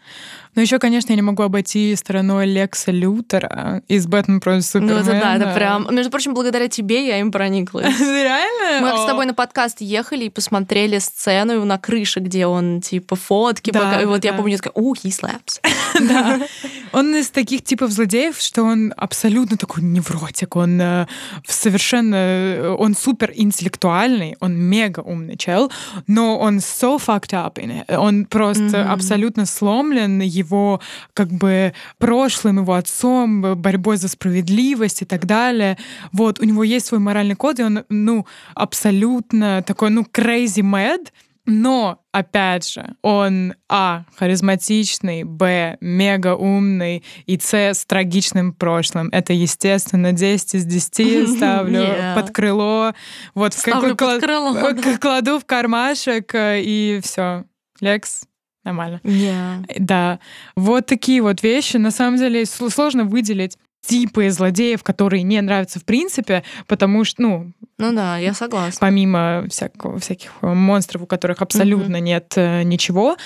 [0.55, 4.95] Но еще, конечно, я не могу обойти стороной Лекса Лютера из «Бэтмен против Супермена».
[4.95, 5.89] Ну, это да, это прям...
[5.91, 7.87] Между прочим, благодаря тебе я им прониклась.
[8.01, 8.81] Реально?
[8.81, 13.71] Мы с тобой на подкаст ехали и посмотрели сцену на крыше, где он, типа, фотки
[13.71, 15.61] да, И вот я помню, такая, о, he slaps.
[16.09, 16.41] Да.
[16.95, 20.57] Он из таких типов злодеев, что он абсолютно такой невротик.
[20.57, 21.07] Он э,
[21.47, 22.15] совершенно...
[22.15, 25.73] Э, он супер интеллектуальный, он мега умный чел,
[26.07, 27.97] но он so fucked up in it.
[27.97, 30.81] Он просто абсолютно сломлен, его
[31.15, 35.77] как бы прошлым, его отцом, борьбой за справедливость и так далее.
[36.13, 41.09] Вот, у него есть свой моральный код, и он, ну, абсолютно такой, ну, crazy mad,
[41.47, 49.09] но, опять же, он, а, харизматичный, б, мега умный, и с, с трагичным прошлым.
[49.13, 52.15] Это, естественно, 10 из 10 ставлю yeah.
[52.15, 52.95] под крыло.
[53.35, 54.99] Вот, ставлю под крыло, да.
[54.99, 57.45] кладу в кармашек, э, и все.
[57.81, 58.23] Лекс,
[58.65, 59.01] нормально.
[59.05, 59.67] Yeah.
[59.79, 60.21] Да.
[60.57, 61.77] Вот такие вот вещи.
[61.77, 67.53] На самом деле сложно выделить типы злодеев, которые не нравятся в принципе, потому что, ну...
[67.79, 68.79] Ну да, я согласна.
[68.81, 72.01] Помимо всякого, всяких монстров, у которых абсолютно mm-hmm.
[72.01, 73.17] нет э, ничего,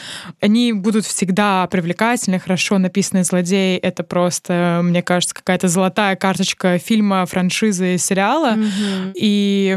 [0.41, 3.77] они будут всегда привлекательны, хорошо написанные злодеи.
[3.77, 8.55] Это просто, мне кажется, какая-то золотая карточка фильма, франшизы, сериала.
[8.55, 9.13] Mm-hmm.
[9.17, 9.77] И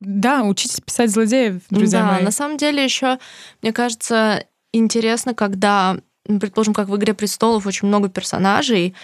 [0.00, 2.22] да, учитесь писать злодеев, друзья да, мои.
[2.22, 3.18] на самом деле еще,
[3.62, 5.96] мне кажется, интересно, когда
[6.40, 8.94] предположим, как в «Игре престолов» очень много персонажей,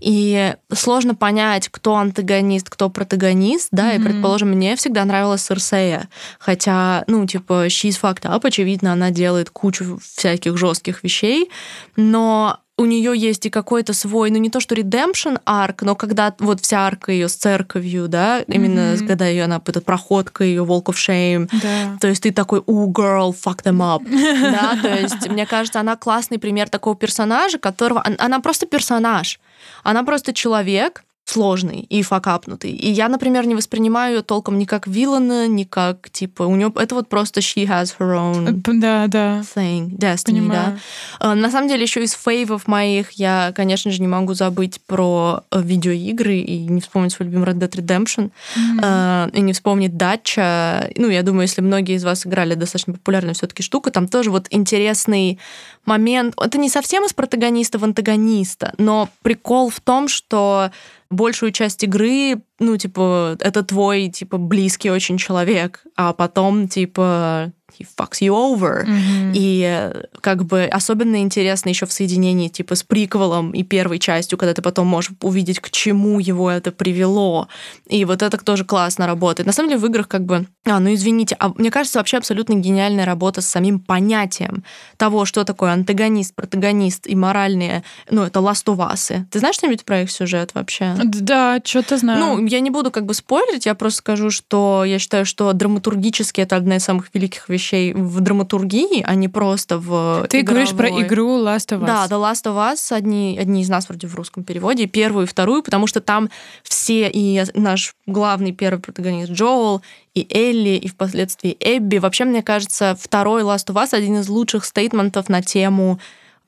[0.00, 4.00] и сложно понять, кто антагонист, кто протагонист, да, mm-hmm.
[4.00, 6.08] и, предположим, мне всегда нравилась Серсея,
[6.38, 11.50] хотя, ну, типа, she's fucked up, очевидно, она делает кучу всяких жестких вещей,
[11.96, 16.34] но у нее есть и какой-то свой, ну не то что redemption арк, но когда
[16.40, 19.06] вот вся арка ее с церковью, да, именно mm-hmm.
[19.06, 21.96] когда ее она этот проходка ее Walk of Shame, да.
[22.00, 25.96] то есть ты такой, у girl, fuck them up, да, то есть мне кажется, она
[25.96, 29.38] классный пример такого персонажа, которого она просто персонаж,
[29.84, 31.04] она просто человек,
[31.34, 32.70] сложный и факапнутый.
[32.70, 36.72] И я, например, не воспринимаю ее толком ни как виллана, ни как, типа, у нее
[36.76, 39.40] это вот просто she has her own да, да.
[39.40, 40.78] thing, destiny, Понимаю.
[41.20, 41.34] да.
[41.34, 45.60] На самом деле, еще из фейвов моих я, конечно же, не могу забыть про э,
[45.60, 49.32] видеоигры и не вспомнить свой любимый Red Dead Redemption, mm-hmm.
[49.32, 50.88] и не вспомнить Дача.
[50.96, 54.30] Ну, я думаю, если многие из вас играли, достаточно популярная все таки штука, там тоже
[54.30, 55.40] вот интересный
[55.84, 56.34] момент.
[56.40, 60.70] Это не совсем из протагониста в антагониста, но прикол в том, что
[61.14, 67.86] большую часть игры, ну, типа, это твой, типа, близкий очень человек, а потом, типа, he
[67.96, 68.86] fucks you over.
[68.86, 69.32] Mm-hmm.
[69.34, 74.54] И как бы особенно интересно еще в соединении типа с приквелом и первой частью, когда
[74.54, 77.48] ты потом можешь увидеть, к чему его это привело.
[77.88, 79.46] И вот это тоже классно работает.
[79.46, 80.46] На самом деле в играх как бы...
[80.64, 84.64] А, ну извините, а мне кажется, вообще абсолютно гениальная работа с самим понятием
[84.96, 87.82] того, что такое антагонист, протагонист и моральные...
[88.10, 89.24] Ну, это Last of Us.
[89.30, 90.94] Ты знаешь что-нибудь про их сюжет вообще?
[91.04, 92.20] Да, что-то знаю.
[92.20, 96.40] Ну, я не буду как бы спойлерить, я просто скажу, что я считаю, что драматургически
[96.40, 100.64] это одна из самых великих вещей вещей в драматургии, а не просто в Ты игровой...
[100.64, 101.86] говоришь про игру Last of Us.
[101.86, 105.28] Да, The Last of Us, одни, одни из нас вроде в русском переводе, первую и
[105.28, 106.30] вторую, потому что там
[106.62, 109.82] все, и наш главный первый протагонист Джоэл,
[110.14, 111.96] и Элли, и впоследствии Эбби.
[111.96, 115.98] Вообще, мне кажется, второй Last of Us один из лучших стейтментов на тему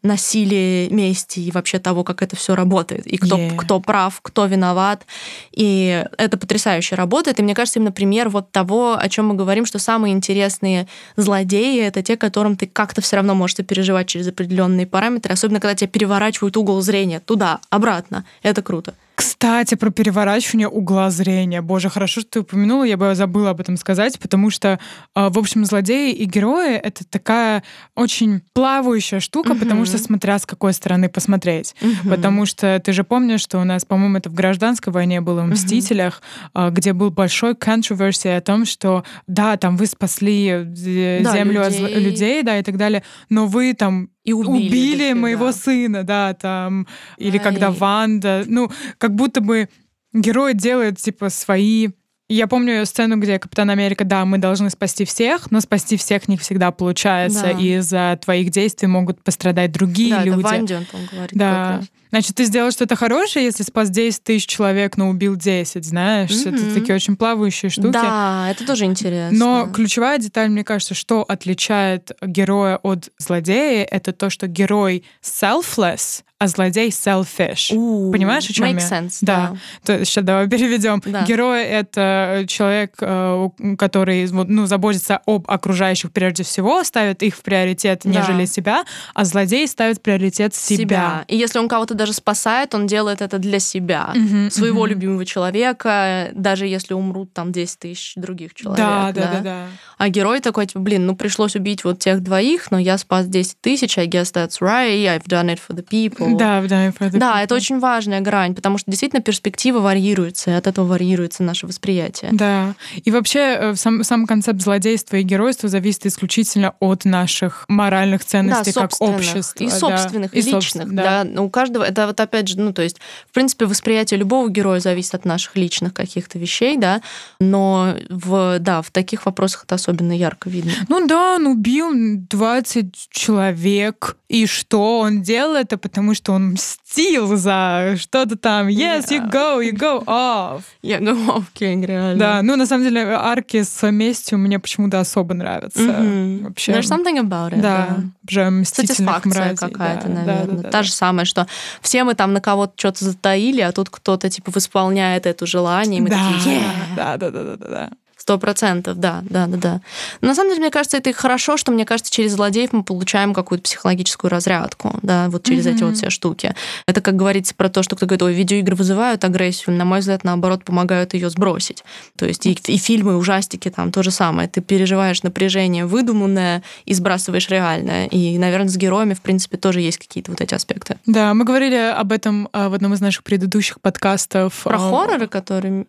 [0.07, 3.57] насилия, мести и вообще того, как это все работает, и кто, yeah.
[3.57, 5.05] кто прав, кто виноват.
[5.53, 7.39] И это потрясающе работает.
[7.39, 10.87] И мне кажется, именно пример вот того, о чем мы говорим, что самые интересные
[11.17, 15.75] злодеи это те, которым ты как-то все равно можешь переживать через определенные параметры, особенно когда
[15.75, 18.25] тебя переворачивают угол зрения туда, обратно.
[18.43, 18.95] Это круто.
[19.17, 21.63] Кстати, про переворачивание угла зрения.
[21.63, 24.79] Боже, хорошо, что ты упомянула, я бы забыла об этом сказать, потому что,
[25.15, 27.63] а, в общем, злодеи и герои— это такая
[27.95, 29.61] очень плавающая штука, угу.
[29.61, 31.75] потому что смотря с какой стороны посмотреть.
[31.81, 32.11] Угу.
[32.11, 35.47] Потому что ты же помнишь, что у нас, по-моему, это в гражданской войне было, в
[35.47, 36.21] «Мстителях»,
[36.53, 36.71] угу.
[36.73, 41.87] где был большой controversy о том, что, да, там вы спасли э, да, землю людей.
[41.87, 46.35] от людей, да, и так далее, но вы там и убили, убили моего сына, да,
[46.35, 47.43] там, или Ай.
[47.45, 49.69] когда Ванда, ну, как будто бы
[50.13, 51.91] герой делает, типа, свои
[52.29, 56.37] я помню сцену, где Капитан Америка, да, мы должны спасти всех, но спасти всех не
[56.37, 57.51] всегда получается, да.
[57.53, 60.43] и из-за твоих действий могут пострадать другие да, люди.
[60.43, 61.31] Да, Ванди он там говорит.
[61.33, 61.83] Да.
[62.11, 66.31] Значит, ты сделал что-то хорошее, если спас 10 тысяч человек, но убил 10, знаешь?
[66.31, 66.55] Mm-hmm.
[66.55, 67.93] Это такие очень плавающие штуки.
[67.93, 69.37] Да, это тоже интересно.
[69.37, 76.23] Но ключевая деталь, мне кажется, что отличает героя от злодея, это то, что герой selfless,
[76.39, 77.73] а злодей selfish.
[77.73, 79.01] Ooh, Понимаешь, о чем makes я?
[79.01, 79.53] Sense, да.
[79.53, 79.57] да.
[79.85, 81.03] То, сейчас давай переведем.
[81.05, 81.23] Да.
[81.23, 88.05] Герой— это человек, э, который ну, заботится об окружающих прежде всего, ставит их в приоритет,
[88.05, 88.47] нежели да.
[88.47, 88.85] себя,
[89.15, 90.77] а злодей ставит приоритет себя.
[90.77, 91.25] себя.
[91.29, 94.91] И если он кого-то даже спасает, он делает это для себя, mm-hmm, своего mm-hmm.
[94.91, 98.79] любимого человека, даже если умрут там 10 тысяч других человек.
[98.79, 99.67] Да, да, да, да, да.
[99.99, 103.61] А герой такой, типа, блин, ну пришлось убить вот тех двоих, но я спас 10
[103.63, 106.37] тысяч, I guess that's right, I've done it for the people.
[106.37, 107.45] Да, да, for the Да, people.
[107.45, 112.31] это очень важная грань, потому что действительно перспектива варьируется, и от этого варьируется наше восприятие.
[112.33, 118.23] Да, и вообще э, сам, сам концепт злодейства и геройства зависит исключительно от наших моральных
[118.23, 119.65] ценностей да, как общества.
[119.65, 120.95] И собственных, да, и личных.
[120.95, 121.25] Да.
[121.25, 121.43] да.
[121.43, 122.99] У каждого, это вот опять же, ну то есть,
[123.31, 127.01] в принципе, восприятие любого героя зависит от наших личных каких-то вещей, да,
[127.41, 130.73] но в, да, в таких вопросах это особенно ярко видно.
[130.89, 137.37] Ну да, он убил 20 человек, и что он делал это, потому что он мстил
[137.37, 138.67] за что-то там.
[138.67, 139.19] Yes, yeah.
[139.19, 140.63] you go, you go off.
[140.83, 142.19] Я go off king, реально.
[142.19, 145.81] Да, ну на самом деле арки с местью мне почему-то особо нравятся.
[145.81, 146.43] Mm-hmm.
[146.45, 146.73] Вообще.
[146.73, 147.61] There's something about it.
[147.61, 149.57] Да, уже мстительных мразей.
[149.57, 150.47] какая-то, да, наверное.
[150.47, 151.47] Да, да, да, Та же самая, что
[151.81, 156.03] все мы там на кого-то что-то затаили, а тут кто-то типа восполняет это желание, и
[156.03, 156.33] мы да.
[156.33, 156.97] такие, yeah.
[156.97, 157.91] да, да, да, да, да.
[158.27, 159.81] Сто процентов, да, да, да, да.
[160.21, 162.83] Но на самом деле, мне кажется, это и хорошо, что, мне кажется, через злодеев мы
[162.83, 165.75] получаем какую-то психологическую разрядку, да, вот через mm-hmm.
[165.77, 166.53] эти вот все штуки.
[166.89, 170.25] Это, как говорится, про то, что кто говорит, ой, видеоигры вызывают агрессию, на мой взгляд,
[170.25, 171.85] наоборот, помогают ее сбросить.
[172.19, 174.49] То есть и, и фильмы, и ужастики там то же самое.
[174.49, 178.07] Ты переживаешь напряжение выдуманное и сбрасываешь реальное.
[178.07, 180.99] И, наверное, с героями, в принципе, тоже есть какие-то вот эти аспекты.
[181.07, 184.63] Да, мы говорили об этом а, в одном из наших предыдущих подкастов.
[184.65, 185.87] Про а, хорроры, которые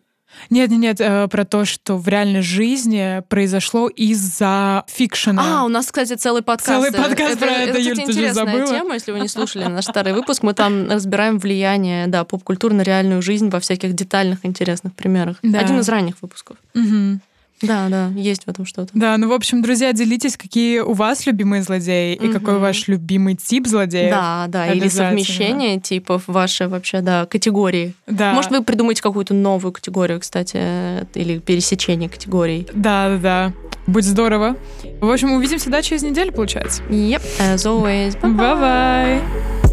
[0.50, 5.62] нет, нет, нет, э, про то, что в реальной жизни произошло из-за фикшена.
[5.62, 6.68] А, у нас, кстати, целый подкаст.
[6.68, 8.68] Целый подкаст это, про это, это Юль, ты же забыла.
[8.68, 10.44] тема, если вы не слушали наш старый выпуск.
[10.44, 15.38] Мы там разбираем влияние, да, поп-культуры на реальную жизнь во всяких детальных интересных примерах.
[15.44, 15.60] Да.
[15.60, 16.58] Один из ранних выпусков.
[16.76, 17.20] Угу.
[17.62, 18.92] Да, да, есть в этом что-то.
[18.94, 23.36] Да, ну, в общем, друзья, делитесь, какие у вас любимые злодеи и какой ваш любимый
[23.36, 24.12] тип злодея.
[24.12, 27.94] Да, да, или совмещение типов ваши вообще, да, категории.
[28.06, 28.34] Да.
[28.34, 30.58] Может, вы придумаете какую-то новую категорию, кстати,
[31.18, 32.68] или пересечение категорий.
[32.74, 33.54] Да, да, да.
[33.88, 34.58] Будет здорово.
[35.02, 36.84] В общем, увидимся, да, через неделю, получается?
[36.84, 38.20] Yep, as always.
[38.22, 39.67] Bye-bye.